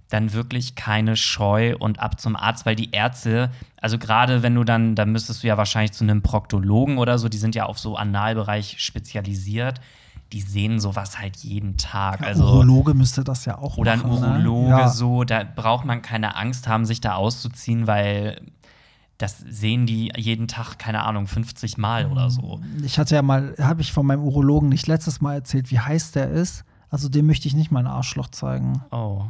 [0.08, 4.64] dann wirklich keine Scheu und ab zum Arzt, weil die Ärzte, also gerade wenn du
[4.64, 7.78] dann, dann müsstest du ja wahrscheinlich zu einem Proktologen oder so, die sind ja auf
[7.78, 9.80] so Analbereich spezialisiert,
[10.32, 12.22] die sehen sowas halt jeden Tag.
[12.22, 14.50] Also Urologe müsste das ja auch oder ein machen, ne?
[14.50, 14.88] Urologe Ja.
[14.88, 18.40] so, da braucht man keine Angst haben, sich da auszuziehen, weil
[19.18, 22.60] das sehen die jeden Tag, keine Ahnung, 50 Mal oder so.
[22.82, 26.12] Ich hatte ja mal, habe ich von meinem Urologen nicht letztes Mal erzählt, wie heiß
[26.12, 26.64] der ist.
[26.90, 28.82] Also dem möchte ich nicht mein Arschloch zeigen.
[28.90, 29.24] Oh.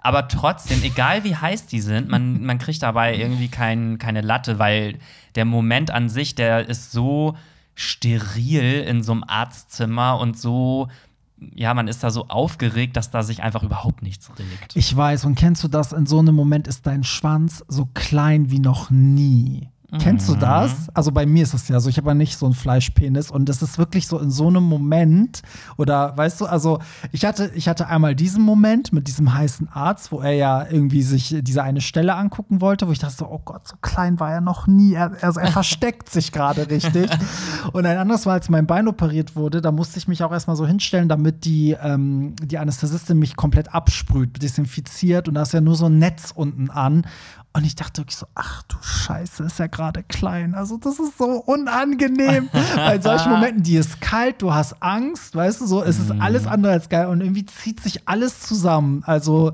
[0.00, 4.58] Aber trotzdem, egal wie heiß die sind, man, man kriegt dabei irgendwie kein, keine Latte,
[4.58, 4.98] weil
[5.34, 7.34] der Moment an sich, der ist so
[7.78, 10.88] steril in so einem Arztzimmer und so,
[11.54, 14.74] ja, man ist da so aufgeregt, dass da sich einfach überhaupt nichts regt.
[14.74, 15.92] Ich weiß, und kennst du das?
[15.92, 19.68] In so einem Moment ist dein Schwanz so klein wie noch nie.
[19.96, 20.90] Kennst du das?
[20.92, 23.48] Also bei mir ist es ja so, ich habe ja nicht so einen Fleischpenis und
[23.48, 25.40] das ist wirklich so in so einem Moment
[25.78, 26.80] oder weißt du, also
[27.10, 31.02] ich hatte ich hatte einmal diesen Moment mit diesem heißen Arzt, wo er ja irgendwie
[31.02, 34.30] sich diese eine Stelle angucken wollte, wo ich dachte so, oh Gott, so klein war
[34.30, 37.10] er noch nie, er, er, er versteckt sich gerade richtig.
[37.72, 40.56] Und ein anderes Mal, als mein Bein operiert wurde, da musste ich mich auch erstmal
[40.56, 45.62] so hinstellen, damit die ähm, die Anästhesistin mich komplett absprüht, desinfiziert und da ist ja
[45.62, 47.06] nur so ein Netz unten an
[47.58, 50.54] und ich dachte wirklich so, ach du Scheiße, ist ja gerade klein.
[50.54, 52.48] Also das ist so unangenehm.
[52.76, 56.12] Weil in solchen Momenten, die ist kalt, du hast Angst, weißt du, so, es ist
[56.20, 56.48] alles Mhm.
[56.48, 59.02] andere als geil und irgendwie zieht sich alles zusammen.
[59.04, 59.52] Also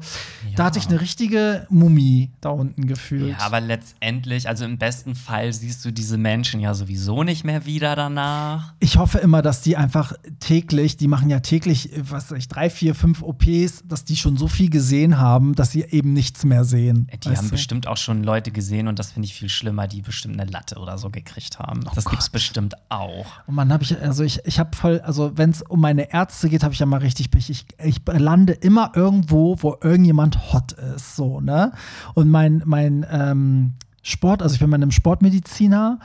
[0.57, 3.31] da hatte ich eine richtige Mumie da unten gefühlt.
[3.39, 7.65] Ja, aber letztendlich, also im besten Fall siehst du diese Menschen ja sowieso nicht mehr
[7.65, 8.75] wieder danach.
[8.81, 12.69] ich hoffe immer, dass die einfach täglich, die machen ja täglich, was weiß ich, drei,
[12.69, 16.65] vier, fünf OPs, dass die schon so viel gesehen haben, dass sie eben nichts mehr
[16.65, 17.09] sehen.
[17.25, 17.51] Die haben du?
[17.53, 20.79] bestimmt auch schon Leute gesehen und das finde ich viel schlimmer, die bestimmt eine Latte
[20.79, 21.81] oder so gekriegt haben.
[21.87, 23.27] Oh das gibt's bestimmt auch.
[23.47, 26.49] Und man habe ich, also ich, ich habe voll, also wenn es um meine Ärzte
[26.49, 27.51] geht, habe ich ja mal richtig Pech.
[27.51, 31.73] Ich, ich lande immer irgendwo, wo irgendjemand hot ist, so, ne?
[32.15, 35.99] Und mein, mein ähm, Sport, also ich bin bei einem Sportmediziner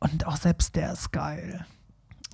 [0.00, 1.64] und auch selbst der ist geil.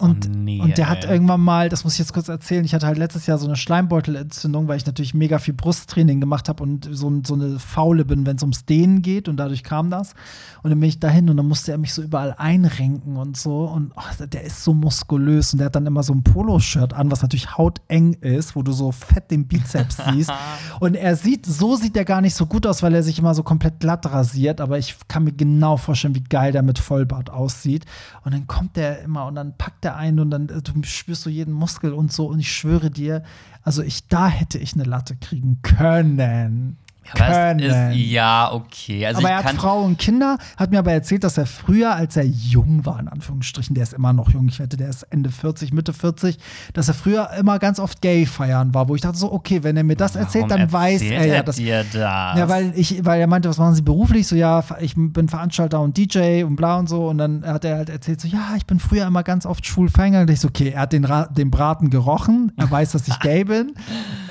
[0.01, 1.13] Und, Oh nee, und der hat ey.
[1.13, 3.57] irgendwann mal, das muss ich jetzt kurz erzählen, ich hatte halt letztes Jahr so eine
[3.57, 8.25] Schleimbeutelentzündung, weil ich natürlich mega viel Brusttraining gemacht habe und so, so eine Faule bin,
[8.25, 10.15] wenn es ums Dehnen geht und dadurch kam das.
[10.63, 13.65] Und dann bin ich dahin und dann musste er mich so überall einrenken und so
[13.65, 17.11] und oh, der ist so muskulös und der hat dann immer so ein Poloshirt an,
[17.11, 20.33] was natürlich hauteng ist, wo du so fett den Bizeps siehst.
[20.81, 23.35] Und er sieht, so sieht er gar nicht so gut aus, weil er sich immer
[23.35, 27.29] so komplett glatt rasiert, aber ich kann mir genau vorstellen, wie geil der mit Vollbart
[27.29, 27.85] aussieht.
[28.25, 31.27] Und dann kommt der immer und dann packt er ein und dann äh, du spürst
[31.27, 32.27] du jeden Muskel und so.
[32.27, 33.23] Und ich schwöre dir,
[33.63, 36.77] also ich, da hätte ich eine Latte kriegen können.
[37.15, 37.59] Können.
[37.61, 39.07] ist, ja, okay.
[39.07, 39.55] Also aber er hat.
[39.57, 43.09] Frau und Kinder, hat mir aber erzählt, dass er früher, als er jung war, in
[43.09, 46.39] Anführungsstrichen, der ist immer noch jung, ich wette, der ist Ende 40, Mitte 40,
[46.73, 49.77] dass er früher immer ganz oft gay feiern war, wo ich dachte so, okay, wenn
[49.77, 51.95] er mir das erzählt, Warum dann weiß erzählt er ja, dass dir das.
[51.95, 54.27] ja, weil ich, weil er meinte, was machen Sie beruflich?
[54.27, 57.09] So, ja, ich bin Veranstalter und DJ und bla und so.
[57.09, 59.89] Und dann hat er halt erzählt, so, ja, ich bin früher immer ganz oft schwul
[59.89, 60.23] feiern.
[60.23, 63.19] Und ich so, okay, er hat den, Ra den Braten gerochen, er weiß, dass ich
[63.21, 63.75] gay bin.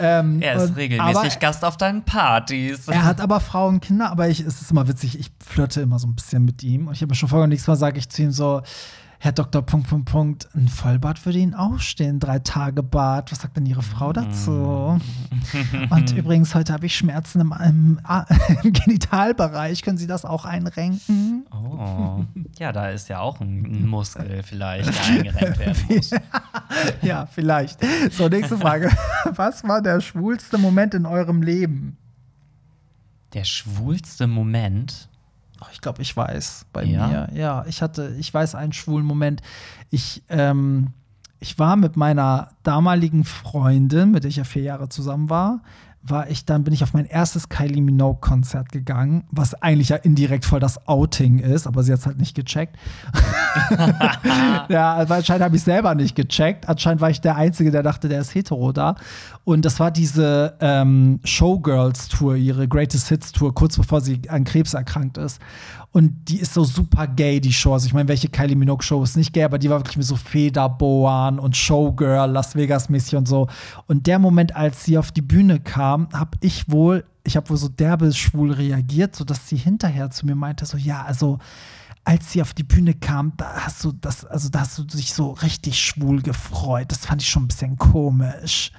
[0.02, 2.69] Ähm, er ist und- regelmäßig aber Gast auf deinen Partys.
[2.88, 6.00] Er hat aber Frauen und Kinder, aber ich, es ist immer witzig, ich flirte immer
[6.00, 6.88] so ein bisschen mit ihm.
[6.88, 8.62] Und ich habe mir schon vorgenommen, nächstes Mal sage ich zu ihm so,
[9.22, 13.34] Herr Doktor, Punkt, Punkt, Punkt, ein Vollbart würde Ihnen auch stehen, drei Tage Bad.
[13.34, 14.98] Was sagt denn Ihre Frau dazu?
[15.90, 18.00] Und übrigens, heute habe ich Schmerzen im, im,
[18.64, 19.82] im Genitalbereich.
[19.82, 21.46] Können Sie das auch einrenken?
[21.52, 22.24] Oh.
[22.60, 26.12] Ja, da ist ja auch ein, ein Muskel vielleicht, der eingerenkt werden muss.
[27.02, 27.80] ja, vielleicht.
[28.12, 28.90] So, nächste Frage.
[29.36, 31.98] Was war der schwulste Moment in eurem Leben?
[33.34, 35.08] Der schwulste Moment.
[35.62, 37.08] Oh, ich glaube, ich weiß bei Ja?
[37.08, 37.30] mir.
[37.34, 39.42] Ja, ich hatte, ich weiß einen schwulen Moment.
[39.90, 40.94] Ich, ähm,
[41.40, 45.62] ich war mit meiner damaligen Freundin, mit der ich ja vier Jahre zusammen war,
[46.02, 49.98] war ich dann bin ich auf mein erstes Kylie Minogue Konzert gegangen, was eigentlich ja
[49.98, 52.78] indirekt voll das Outing ist, aber sie hat es halt nicht gecheckt.
[54.70, 56.70] ja, also anscheinend habe ich selber nicht gecheckt.
[56.70, 58.96] Anscheinend war ich der Einzige, der dachte, der ist hetero da.
[59.44, 65.18] Und das war diese ähm, Showgirls-Tour, ihre Greatest Hits-Tour, kurz bevor sie an Krebs erkrankt
[65.18, 65.42] ist.
[65.92, 67.74] Und die ist so super gay, die Show.
[67.74, 70.16] Also ich meine, welche Kylie Minogue-Show ist nicht gay, aber die war wirklich mit so
[70.16, 73.48] Federbohren und Showgirl, Las Vegas-mäßig und so.
[73.88, 77.58] Und der Moment, als sie auf die Bühne kam, habe ich wohl, ich habe wohl
[77.58, 81.40] so derbe schwul reagiert, sodass sie hinterher zu mir meinte, so, ja, also
[82.04, 85.14] als sie auf die Bühne kam, da hast du das, also da hast du dich
[85.14, 86.92] so richtig schwul gefreut.
[86.92, 88.72] Das fand ich schon ein bisschen komisch.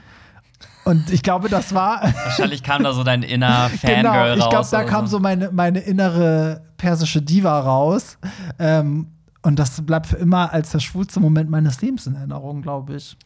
[0.91, 2.03] Und ich glaube, das war.
[2.25, 5.53] Wahrscheinlich kam da so dein inner Fangirl genau, ich glaube, raus da kam so meine,
[5.53, 8.19] meine innere persische Diva raus.
[8.59, 9.07] Ähm,
[9.43, 13.17] und das bleibt für immer als der schwulste Moment meines Lebens in Erinnerung, glaube ich.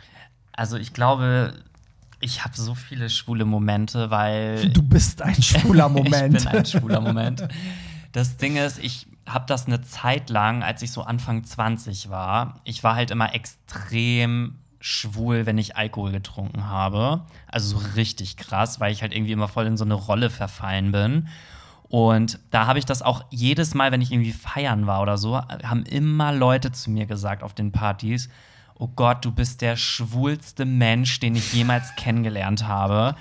[0.52, 1.54] Also ich glaube,
[2.20, 6.36] ich habe so viele schwule Momente, weil Du bist ein schwuler Moment.
[6.36, 7.48] ich bin ein schwuler Moment.
[8.12, 12.60] Das Ding ist, ich habe das eine Zeit lang, als ich so Anfang 20 war,
[12.64, 17.22] ich war halt immer extrem schwul, wenn ich Alkohol getrunken habe.
[17.46, 20.92] Also so richtig krass, weil ich halt irgendwie immer voll in so eine Rolle verfallen
[20.92, 21.28] bin.
[21.88, 25.38] Und da habe ich das auch jedes Mal, wenn ich irgendwie feiern war oder so,
[25.38, 28.28] haben immer Leute zu mir gesagt auf den Partys,
[28.78, 33.14] oh Gott, du bist der schwulste Mensch, den ich jemals kennengelernt habe.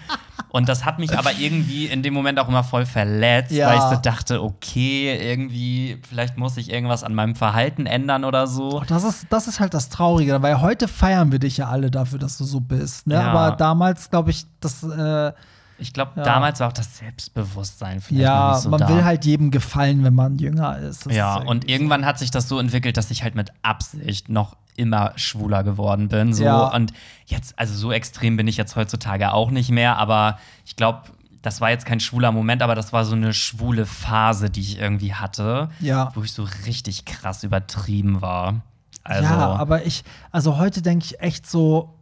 [0.50, 3.68] Und das hat mich aber irgendwie in dem Moment auch immer voll verletzt, Ja.
[3.70, 8.46] weil ich so dachte, okay, irgendwie, vielleicht muss ich irgendwas an meinem Verhalten ändern oder
[8.48, 8.82] so.
[8.82, 11.90] Oh, Das ist, das ist halt das Traurige, weil heute feiern wir dich ja alle
[11.92, 13.08] dafür, dass du so bist.
[13.08, 13.16] Ne?
[13.16, 13.32] Ja.
[13.32, 15.32] Aber damals, glaube ich, das, äh,
[15.80, 16.24] Ich glaube, Ja.
[16.24, 18.90] damals war auch das Selbstbewusstsein vielleicht Ja, nicht so man da.
[18.90, 21.06] will halt jedem gefallen, wenn man jünger ist.
[21.08, 24.30] Das ja, ist und irgendwann hat sich das so entwickelt, dass ich halt mit Absicht
[24.30, 26.34] noch immer schwuler geworden bin.
[26.34, 26.44] So.
[26.44, 26.68] Ja.
[26.76, 26.94] Und
[27.26, 31.02] jetzt, also so extrem bin ich jetzt heutzutage auch nicht mehr, aber ich glaube,
[31.42, 34.80] das war jetzt kein schwuler Moment, aber das war so eine schwule Phase, die ich
[34.80, 36.12] irgendwie hatte, Ja.
[36.16, 38.62] wo ich so richtig krass übertrieben war.
[39.04, 42.00] Also, Ja, aber ich, also heute denke ich echt so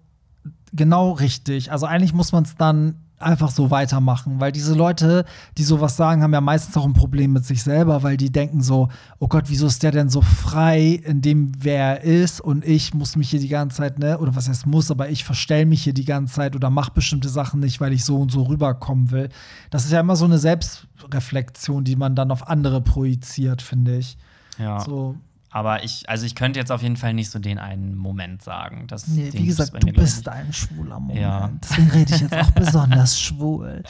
[0.74, 1.72] genau richtig.
[1.72, 5.26] Also eigentlich muss man es dann einfach so weitermachen, weil diese Leute,
[5.58, 8.62] die sowas sagen, haben ja meistens auch ein Problem mit sich selber, weil die denken
[8.62, 12.66] so, oh Gott, wieso ist der denn so frei in dem, wer er ist und
[12.66, 15.66] ich muss mich hier die ganze Zeit, ne, oder was heißt muss, aber ich verstell
[15.66, 18.44] mich hier die ganze Zeit oder mach bestimmte Sachen nicht, weil ich so und so
[18.44, 19.30] rüberkommen will.
[19.70, 24.18] Das ist ja immer so eine Selbstreflexion, die man dann auf andere projiziert, finde ich.
[24.58, 24.80] ja.
[24.80, 25.16] So,
[25.54, 28.86] Aber ich, also ich könnte jetzt auf jeden Fall nicht so den einen Moment sagen.
[28.88, 31.20] Das, Nee, wie gesagt, du bist ein schwuler Moment.
[31.20, 31.50] Ja.
[31.62, 33.84] Deswegen rede ich jetzt auch besonders schwul.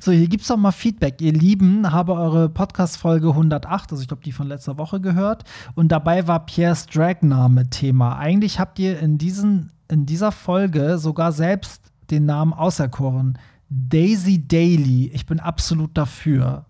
[0.00, 1.20] so, hier gibt's doch mal Feedback.
[1.20, 5.42] Ihr Lieben, habe eure Podcast-Folge 108, also ich glaube, die von letzter Woche gehört.
[5.74, 8.16] Und dabei war Pierres Dragname Thema.
[8.16, 13.38] Eigentlich habt ihr in, diesen, in dieser Folge sogar selbst den Namen auserkoren.
[13.68, 15.10] Daisy Daly.
[15.14, 16.66] Ich bin absolut dafür.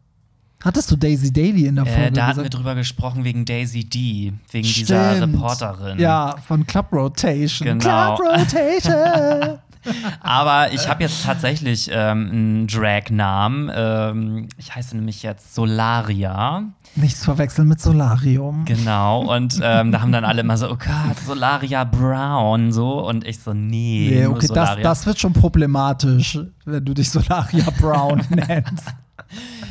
[0.65, 2.09] Hattest du Daisy Daly in der Folge?
[2.09, 5.35] Äh, da hatten wir drüber gesprochen wegen Daisy D, wegen dieser Stimmt.
[5.35, 5.99] Reporterin.
[5.99, 7.79] Ja, von Club Rotation.
[7.79, 8.17] Genau.
[8.17, 9.59] Club Rotation.
[10.21, 13.71] Aber ich habe jetzt tatsächlich ähm, einen Drag-Namen.
[13.75, 16.63] Ähm, ich heiße nämlich jetzt Solaria.
[16.95, 18.65] Nichts verwechseln mit Solarium.
[18.65, 19.35] Genau.
[19.35, 23.05] Und ähm, da haben dann alle immer so, oh Gott, Solaria Brown, so.
[23.05, 27.65] Und ich so, nee, Nee, okay, das, das wird schon problematisch, wenn du dich Solaria
[27.81, 28.85] Brown nennst.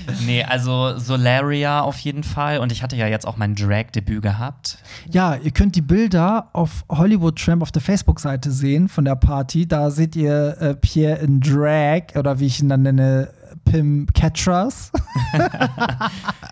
[0.26, 2.60] Nee, also Solaria auf jeden Fall.
[2.60, 4.78] Und ich hatte ja jetzt auch mein Drag-Debüt gehabt.
[5.10, 9.68] Ja, ihr könnt die Bilder auf Hollywood Tramp auf der Facebook-Seite sehen von der Party.
[9.68, 13.30] Da seht ihr äh, Pierre in Drag oder wie ich ihn dann nenne,
[13.66, 14.92] Pim Catras.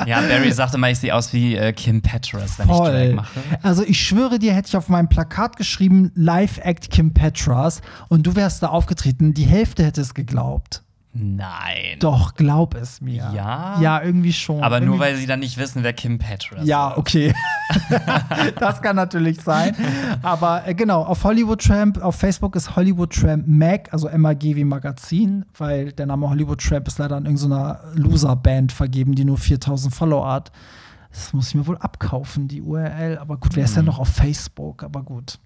[0.06, 3.14] Ja, Barry sagte mal, ich sehe aus wie äh, Kim Petras, wenn ich Drag Voll.
[3.14, 3.39] mache.
[3.62, 8.36] Also ich schwöre dir, hätte ich auf meinem Plakat geschrieben, Live-Act Kim Petras und du
[8.36, 10.84] wärst da aufgetreten, die Hälfte hätte es geglaubt.
[11.22, 11.97] Nein.
[11.99, 13.32] Doch, glaub es mir.
[13.36, 13.80] Ja?
[13.82, 14.63] Ja, irgendwie schon.
[14.63, 16.97] Aber nur irgendwie weil sie dann nicht wissen, wer Kim Petras Ja, ist.
[16.97, 17.34] okay.
[18.59, 19.76] das kann natürlich sein.
[20.22, 24.63] Aber äh, genau, auf Hollywood Tramp, auf Facebook ist Hollywood Tramp Mag, also MAG wie
[24.63, 29.93] Magazin, weil der Name Hollywood Tramp ist leider an irgendeiner Loser-Band vergeben, die nur 4000
[29.93, 30.51] Follower hat.
[31.11, 33.17] Das muss ich mir wohl abkaufen, die URL.
[33.17, 34.84] Aber gut, wer ist denn noch auf Facebook?
[34.84, 35.39] Aber gut.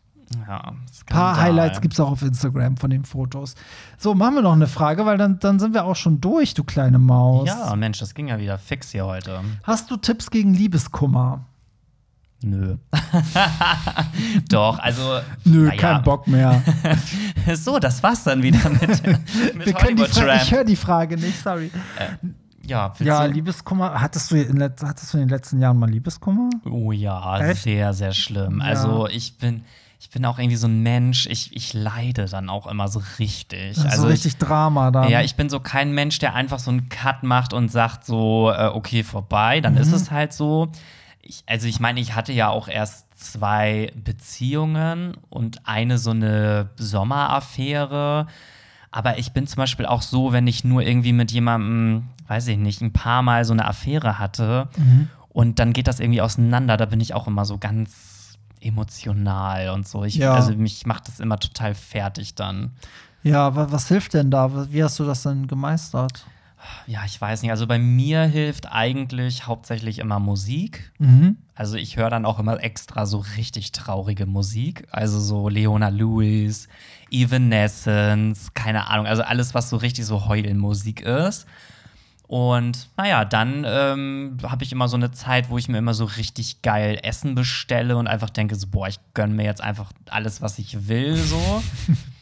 [0.48, 0.78] Ja, Ein
[1.08, 1.40] paar.
[1.40, 3.56] Highlights gibt es auch auf Instagram von den Fotos.
[3.98, 6.64] So, machen wir noch eine Frage, weil dann, dann sind wir auch schon durch, du
[6.64, 7.48] kleine Maus.
[7.48, 9.40] Ja, Mensch, das ging ja wieder fix hier heute.
[9.64, 11.46] Hast du Tipps gegen Liebeskummer?
[12.46, 12.76] Nö.
[14.50, 15.20] Doch, also.
[15.46, 15.76] Nö, ja.
[15.76, 16.62] kein Bock mehr.
[17.56, 18.82] So, das war's dann wieder mit,
[19.56, 21.72] mit Wir können die Fra ich höre die Frage nicht, sorry.
[22.66, 24.00] Ja, willst Ja, du- Liebeskummer.
[24.00, 26.50] Hattest du, in hattest du in den letzten Jahren mal Liebeskummer?
[26.70, 27.64] Oh ja, Echt?
[27.64, 28.60] sehr, sehr schlimm.
[28.60, 28.66] Ja.
[28.68, 29.66] Also ich bin,
[30.04, 33.80] ich bin auch irgendwie so ein Mensch, ich, ich leide dann auch immer so richtig.
[33.80, 35.08] Also so richtig Drama da.
[35.08, 38.52] Ja, ich bin so kein Mensch, der einfach so einen Cut macht und sagt so,
[38.52, 40.68] äh, okay, vorbei, dann ist es halt so.
[41.22, 46.72] Ich, also ich meine, ich hatte ja auch erst zwei Beziehungen und eine so eine
[46.76, 48.28] Sommeraffäre.
[48.92, 52.58] Aber ich bin zum Beispiel auch so, wenn ich nur irgendwie mit jemandem, weiß ich
[52.58, 54.68] nicht, ein paar Mal so eine Affäre hatte
[55.30, 58.13] und dann geht das irgendwie auseinander, da bin ich auch immer so ganz
[58.64, 60.04] emotional und so.
[60.04, 60.34] Ich, Ja.
[60.34, 62.72] Also mich macht das immer total fertig dann.
[63.24, 64.72] ja wa was hilft denn da?
[64.72, 66.26] Wie hast du das denn gemeistert?
[66.88, 67.52] Ja, ich weiß nicht.
[67.52, 70.92] Also bei mir hilft eigentlich hauptsächlich immer Musik.
[70.98, 71.36] Mhm.
[71.56, 74.88] Also ich höre dann auch immer extra so richtig traurige Musik.
[74.90, 76.70] Also so Leona Lewis,
[77.12, 79.06] Evanescence, keine Ahnung.
[79.08, 81.46] Also alles, was so richtig so Heulmusik ist.
[82.28, 86.06] Und naja, dann ähm, habe ich immer so eine Zeit, wo ich mir immer so
[86.06, 90.42] richtig geil Essen bestelle und einfach denke so, boah, ich gönne mir jetzt einfach alles,
[90.42, 91.64] was ich will, so.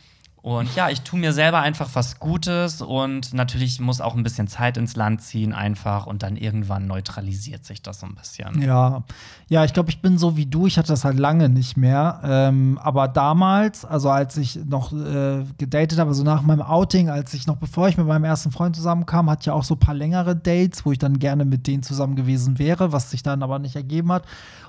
[0.43, 4.47] Und ja, ich tue mir selber einfach was Gutes und natürlich muss auch ein bisschen
[4.47, 8.59] Zeit ins Land ziehen einfach und dann irgendwann neutralisiert sich das so ein bisschen.
[8.59, 9.03] Ja,
[9.49, 10.65] ja, ich glaube, ich bin so wie du.
[10.65, 12.21] Ich hatte das halt lange nicht mehr.
[12.23, 17.35] Ähm, aber damals, also als ich noch äh, gedatet habe, also nach meinem Outing, als
[17.35, 19.79] ich noch bevor ich mit meinem ersten Freund zusammenkam, hatte ich ja auch so ein
[19.79, 23.43] paar längere Dates, wo ich dann gerne mit denen zusammen gewesen wäre, was sich dann
[23.43, 24.23] aber nicht ergeben hat.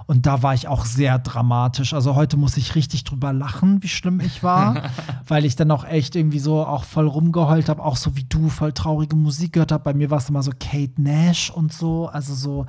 [0.07, 1.95] Und da war ich auch sehr dramatisch.
[1.95, 4.91] Also heute muss ich richtig drüber lachen, wie schlimm ich war,
[5.27, 8.49] weil ich dann auch echt irgendwie so auch voll rumgeheult habe, auch so wie du,
[8.49, 9.85] voll traurige Musik gehört habe.
[9.85, 12.67] Bei mir war es immer so Kate Nash und so, also so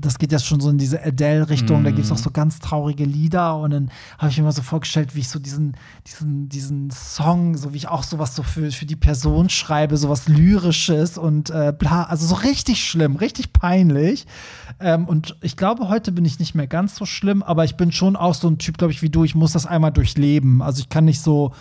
[0.00, 2.22] das geht jetzt schon so in diese Adele-Richtung, da gibt es auch Mhm.
[2.22, 5.38] so ganz traurige Lieder und dann habe ich mir mal so vorgestellt, wie ich so
[5.38, 5.76] diesen,
[6.06, 10.28] diesen, diesen Song, so wie ich auch sowas so für, für die Person schreibe, sowas
[10.28, 14.26] Lyrisches und äh, bla, also so richtig schlimm, richtig peinlich.
[14.80, 17.92] Ähm, und ich glaube, heute bin ich nicht mehr ganz so schlimm, aber ich bin
[17.92, 20.62] schon auch so ein Typ, glaube ich, wie du, ich muss das einmal durchleben.
[20.62, 21.52] Also ich kann nicht so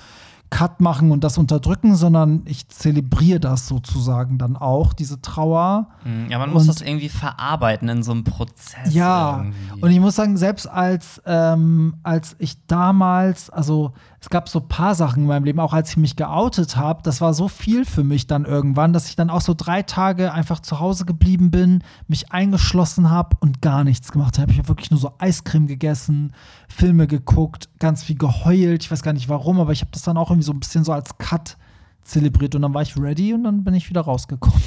[0.53, 5.87] Cut machen und das unterdrücken, sondern ich zelebriere das sozusagen dann auch, diese Trauer.
[6.05, 8.93] Mhm, Ja, man muss Und- das irgendwie verarbeiten in so einem Prozess.
[8.93, 9.81] Ja, irgendwie.
[9.81, 13.93] und ich muss sagen, selbst als, ähm, als ich damals, also
[14.23, 17.03] es gab so ein paar Sachen in meinem Leben, auch als ich mich geoutet habe,
[17.03, 20.31] das war so viel für mich dann irgendwann, dass ich dann auch so drei Tage
[20.31, 24.53] einfach zu Hause geblieben bin, mich eingeschlossen habe und gar nichts gemacht habe.
[24.53, 26.31] Ich habe wirklich nur so Eiscreme gegessen,
[26.69, 28.83] Filme geguckt, ganz viel geheult.
[28.83, 30.85] Ich weiß gar nicht warum, aber ich habe das dann auch irgendwie so ein bisschen
[30.85, 31.57] so als Cut
[32.03, 34.61] zelebriert und dann war ich ready und dann bin ich wieder rausgekommen.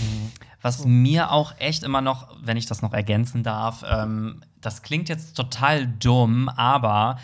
[0.61, 5.09] Was mir auch echt immer noch, wenn ich das noch ergänzen darf, ähm, das klingt
[5.09, 7.17] jetzt total dumm, aber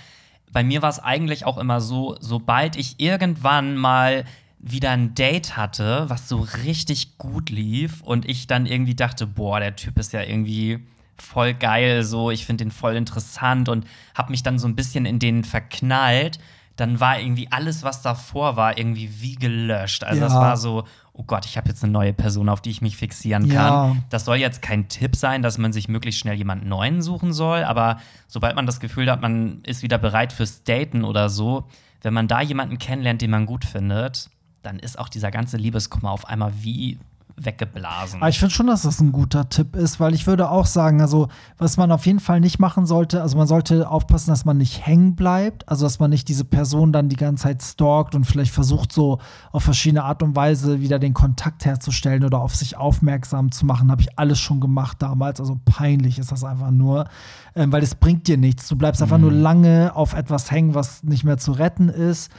[0.52, 4.24] bei mir war es eigentlich auch immer so, sobald ich irgendwann mal
[4.58, 9.58] wieder ein Date hatte, was so richtig gut lief und ich dann irgendwie dachte, boah,
[9.58, 10.78] der Typ ist ja irgendwie
[11.18, 15.04] voll geil, so, ich finde den voll interessant und habe mich dann so ein bisschen
[15.04, 16.38] in den verknallt,
[16.76, 20.04] dann war irgendwie alles, was davor war, irgendwie wie gelöscht.
[20.04, 20.40] Also Ja.
[20.40, 20.84] war so,
[21.14, 23.94] oh Gott, ich habe jetzt eine neue Person, auf die ich mich fixieren kann.
[23.94, 23.96] Ja.
[24.08, 27.64] Das soll jetzt kein Tipp sein, dass man sich möglichst schnell jemanden Neuen suchen soll,
[27.64, 27.98] aber
[28.28, 31.64] sobald man das Gefühl hat, man ist wieder bereit fürs Daten oder so,
[32.00, 34.30] wenn man da jemanden kennenlernt, den man gut findet,
[34.62, 36.98] dann ist auch dieser ganze Liebeskummer auf einmal wie
[37.36, 38.20] weggeblasen.
[38.20, 41.00] Aber ich finde schon, dass das ein guter Tipp ist, weil ich würde auch sagen,
[41.00, 41.28] also
[41.58, 44.86] was man auf jeden Fall nicht machen sollte, also man sollte aufpassen, dass man nicht
[44.86, 48.52] hängen bleibt, also dass man nicht diese Person dann die ganze Zeit stalkt und vielleicht
[48.52, 49.18] versucht so
[49.50, 53.90] auf verschiedene Art und Weise wieder den Kontakt herzustellen oder auf sich aufmerksam zu machen.
[53.90, 57.06] Habe ich alles schon gemacht damals, also peinlich ist das einfach nur,
[57.54, 58.68] ähm, weil es bringt dir nichts.
[58.68, 62.30] Du bleibst einfach nur lange auf etwas hängen, was nicht mehr zu retten ist.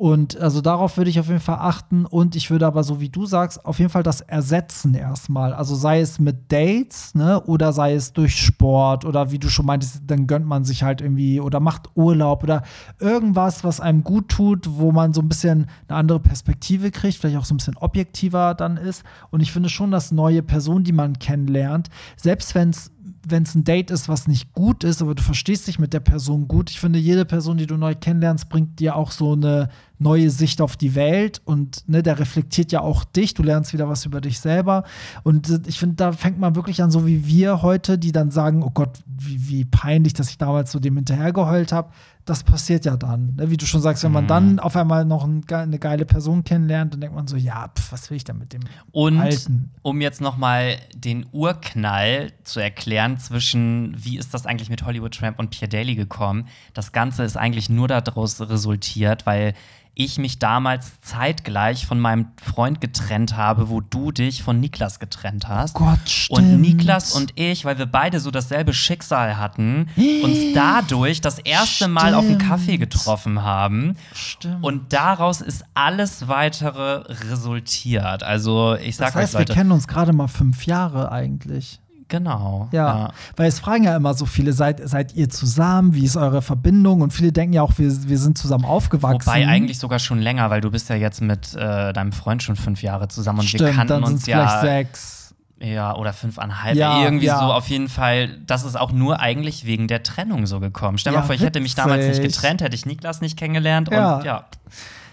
[0.00, 2.06] Und also darauf würde ich auf jeden Fall achten.
[2.06, 5.52] Und ich würde aber, so wie du sagst, auf jeden Fall das ersetzen erstmal.
[5.52, 9.66] Also sei es mit Dates, ne, oder sei es durch Sport oder wie du schon
[9.66, 12.62] meintest, dann gönnt man sich halt irgendwie oder macht Urlaub oder
[12.98, 17.36] irgendwas, was einem gut tut, wo man so ein bisschen eine andere Perspektive kriegt, vielleicht
[17.36, 19.04] auch so ein bisschen objektiver dann ist.
[19.30, 22.90] Und ich finde schon, dass neue Personen, die man kennenlernt, selbst wenn es
[23.28, 26.00] wenn es ein Date ist, was nicht gut ist, aber du verstehst dich mit der
[26.00, 26.70] Person gut.
[26.70, 29.68] Ich finde, jede Person, die du neu kennenlernst, bringt dir auch so eine
[30.00, 33.34] neue Sicht auf die Welt und ne, der reflektiert ja auch dich.
[33.34, 34.84] Du lernst wieder was über dich selber.
[35.22, 38.62] Und ich finde, da fängt man wirklich an, so wie wir heute, die dann sagen:
[38.62, 41.90] Oh Gott, wie, wie peinlich, dass ich damals so dem hinterhergeheult habe.
[42.24, 43.34] Das passiert ja dann.
[43.36, 43.50] Ne?
[43.50, 46.92] Wie du schon sagst, wenn man dann auf einmal noch ein, eine geile Person kennenlernt,
[46.94, 49.70] dann denkt man so: Ja, pf, was will ich denn mit dem Und halten?
[49.82, 55.14] um jetzt noch mal den Urknall zu erklären zwischen, wie ist das eigentlich mit Hollywood
[55.14, 56.46] Tramp und Pierre Daly gekommen?
[56.72, 59.54] Das Ganze ist eigentlich nur daraus resultiert, weil
[59.94, 65.48] ich mich damals zeitgleich von meinem Freund getrennt habe, wo du dich von Niklas getrennt
[65.48, 65.74] hast.
[65.74, 66.38] Gott, stimmt.
[66.38, 71.88] Und Niklas und ich, weil wir beide so dasselbe Schicksal hatten, uns dadurch das erste
[71.88, 72.80] Mal auf einen Kaffee Stimmt.
[72.80, 73.96] getroffen haben.
[74.14, 74.64] Stimmt.
[74.64, 78.22] Und daraus ist alles weitere resultiert.
[78.22, 81.80] Also ich sag Das heißt, euch, wir Leute, kennen uns gerade mal fünf Jahre eigentlich.
[82.10, 82.68] Genau.
[82.72, 83.12] Ja.
[83.36, 85.94] Weil es fragen ja immer so viele, seid, seid ihr zusammen?
[85.94, 87.00] Wie ist eure Verbindung?
[87.00, 89.24] Und viele denken ja auch, wir, wir sind zusammen aufgewachsen.
[89.26, 92.56] Wobei eigentlich sogar schon länger, weil du bist ja jetzt mit äh, deinem Freund schon
[92.56, 95.34] fünf Jahre zusammen und Stimmt, wir kannten dann uns ja vielleicht sechs.
[95.62, 96.76] ja oder fünfeinhalb.
[96.76, 97.38] Ja, irgendwie ja.
[97.38, 98.36] so auf jeden Fall.
[98.46, 100.98] Das ist auch nur eigentlich wegen der Trennung so gekommen.
[100.98, 102.34] Stell dir Ja, mal vor, ich hätte mich damals nicht witzig.
[102.36, 104.16] getrennt, hätte ich Niklas nicht kennengelernt Ja.
[104.16, 104.44] und ja.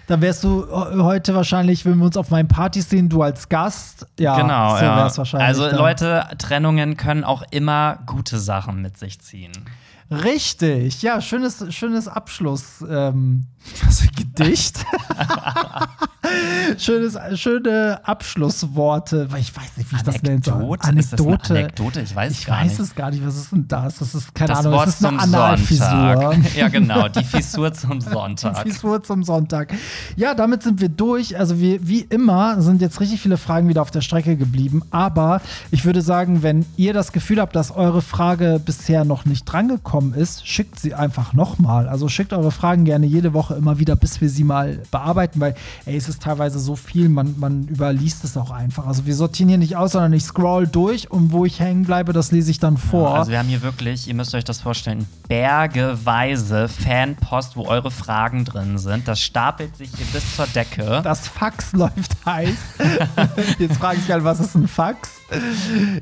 [0.07, 3.49] Dann wärst du äh, heute wahrscheinlich, wenn wir uns auf meinen Partys sehen, du als
[3.49, 4.07] Gast.
[4.17, 4.77] Ja, genau.
[4.77, 5.17] so ja.
[5.17, 5.47] wahrscheinlich.
[5.47, 5.75] also dann.
[5.75, 9.51] Leute, Trennungen können auch immer gute Sachen mit sich ziehen.
[10.09, 11.01] Richtig.
[11.01, 12.83] Ja, schönes, schönes Abschluss.
[12.89, 13.45] Ähm,
[14.15, 14.85] Gedicht.
[16.77, 19.31] schönes, schöne Abschlussworte.
[19.31, 20.77] Weil ich weiß nicht, wie ich das nennen soll.
[20.79, 21.53] Anekdote?
[21.53, 22.01] Anekdote?
[22.01, 22.79] Ich weiß Ich gar weiß nicht.
[22.79, 23.25] es gar nicht.
[23.25, 23.97] Was ist denn das?
[23.97, 24.73] Das ist keine Das Ahnung.
[24.73, 25.87] Wort das ist eine zum Analfissur.
[25.87, 26.37] Sonntag.
[26.55, 28.61] ja, genau, die Fissur zum Sonntag.
[28.63, 29.73] Fissur zum Sonntag.
[30.15, 31.37] Ja, damit sind wir durch.
[31.37, 34.83] Also wie, wie immer sind jetzt richtig viele Fragen wieder auf der Strecke geblieben.
[34.91, 35.41] Aber
[35.71, 39.96] ich würde sagen, wenn ihr das Gefühl habt, dass eure Frage bisher noch nicht drangekommen
[40.13, 41.87] ist, schickt sie einfach nochmal.
[41.89, 45.55] Also schickt eure Fragen gerne jede Woche immer wieder, bis wir sie mal bearbeiten, weil
[45.85, 48.87] ey, es ist teilweise so viel, man, man überliest es auch einfach.
[48.87, 52.13] Also wir sortieren hier nicht aus, sondern ich scroll durch und wo ich hängen bleibe,
[52.13, 53.15] das lese ich dann vor.
[53.15, 58.45] Also wir haben hier wirklich, ihr müsst euch das vorstellen, bergeweise Fanpost, wo eure Fragen
[58.45, 59.07] drin sind.
[59.07, 61.01] Das stapelt sich hier bis zur Decke.
[61.03, 62.57] das Fax läuft heißt.
[63.59, 65.09] Jetzt fragen sich alle, was ist ein Fax?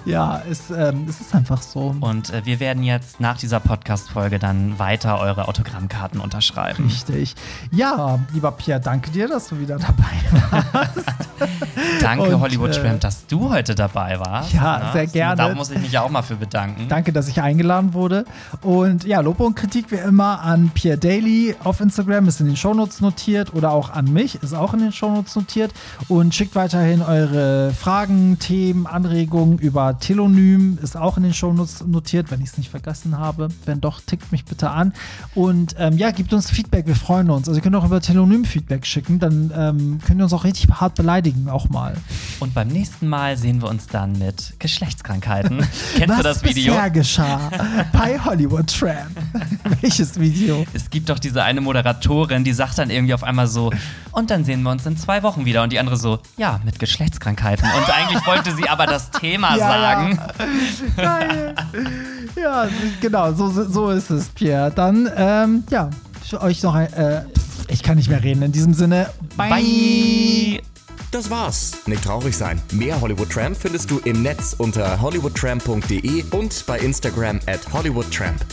[0.06, 1.96] Ja, es, ähm, es ist einfach so.
[2.00, 6.86] Und äh, wir werden jetzt nach dieser Podcast-Folge dann weiter eure Autogrammkarten unterschreiben.
[6.86, 7.36] Richtig.
[7.72, 11.06] Ja, lieber Pierre, danke dir, dass du wieder dabei warst.
[12.02, 14.54] Danke, Und, Hollywood äh, Tramp, dass du heute dabei warst.
[14.54, 14.90] Ja, Ne?
[14.94, 15.36] sehr gerne.
[15.36, 16.88] Da muss ich mich ja auch mal für bedanken.
[16.88, 18.26] Danke, dass ich eingeladen wurde.
[18.62, 22.56] Und ja, Lob und Kritik wie immer an Pierre Daly auf Instagram, ist in den
[22.56, 25.72] Shownotes notiert oder auch an mich, ist auch in den Shownotes notiert.
[26.08, 32.32] Und schickt weiterhin eure Fragen, Themen, Anregungen über Telonym, ist auch in den Shownotes notiert,
[32.32, 33.50] wenn ich es nicht vergessen habe.
[33.66, 34.94] Wenn doch, tickt mich bitte an.
[35.34, 37.48] Und ähm, ja, gebt uns Feedback, wir freuen uns.
[37.48, 40.70] Also ihr könnt auch über Telonym Feedback schicken, dann ähm, könnt ihr uns auch richtig
[40.70, 41.96] hart beleidigen, auch mal.
[42.40, 45.58] Und beim nächsten Mal sehen wir uns dann mit Geschlechtskrankheiten.
[45.96, 46.74] Kennst Was du das Video?
[46.74, 47.52] bisher geschah
[47.94, 49.12] bei Hollywood Tramp.
[49.82, 50.66] Welches Video?
[50.74, 53.72] Es gibt doch diese eine Moderatorin, die sagt dann irgendwie auf einmal so,
[54.12, 55.62] und dann sehen wir uns in zwei Wochen wieder.
[55.64, 57.68] Und die andere so, ja, mit Geschlechtskrankheiten.
[57.70, 60.20] Und eigentlich wollte sie aber das Thema Ja, sagen.
[60.96, 61.56] Geil.
[62.36, 62.68] Ja,
[63.02, 64.72] genau, so, so ist es, Pierre.
[64.72, 65.90] Dann, ähm, ja,
[66.40, 67.24] euch noch ein, äh,
[67.68, 68.42] ich kann nicht mehr reden.
[68.42, 69.50] In diesem Sinne, bye.
[69.50, 70.62] Bye.
[71.12, 71.72] Das war's.
[71.86, 72.62] Nicht traurig sein.
[72.72, 78.46] Mehr Hollywood Tramp findest du im Netz unter hollywoodtramp.de und bei Instagram at hollywoodtramp.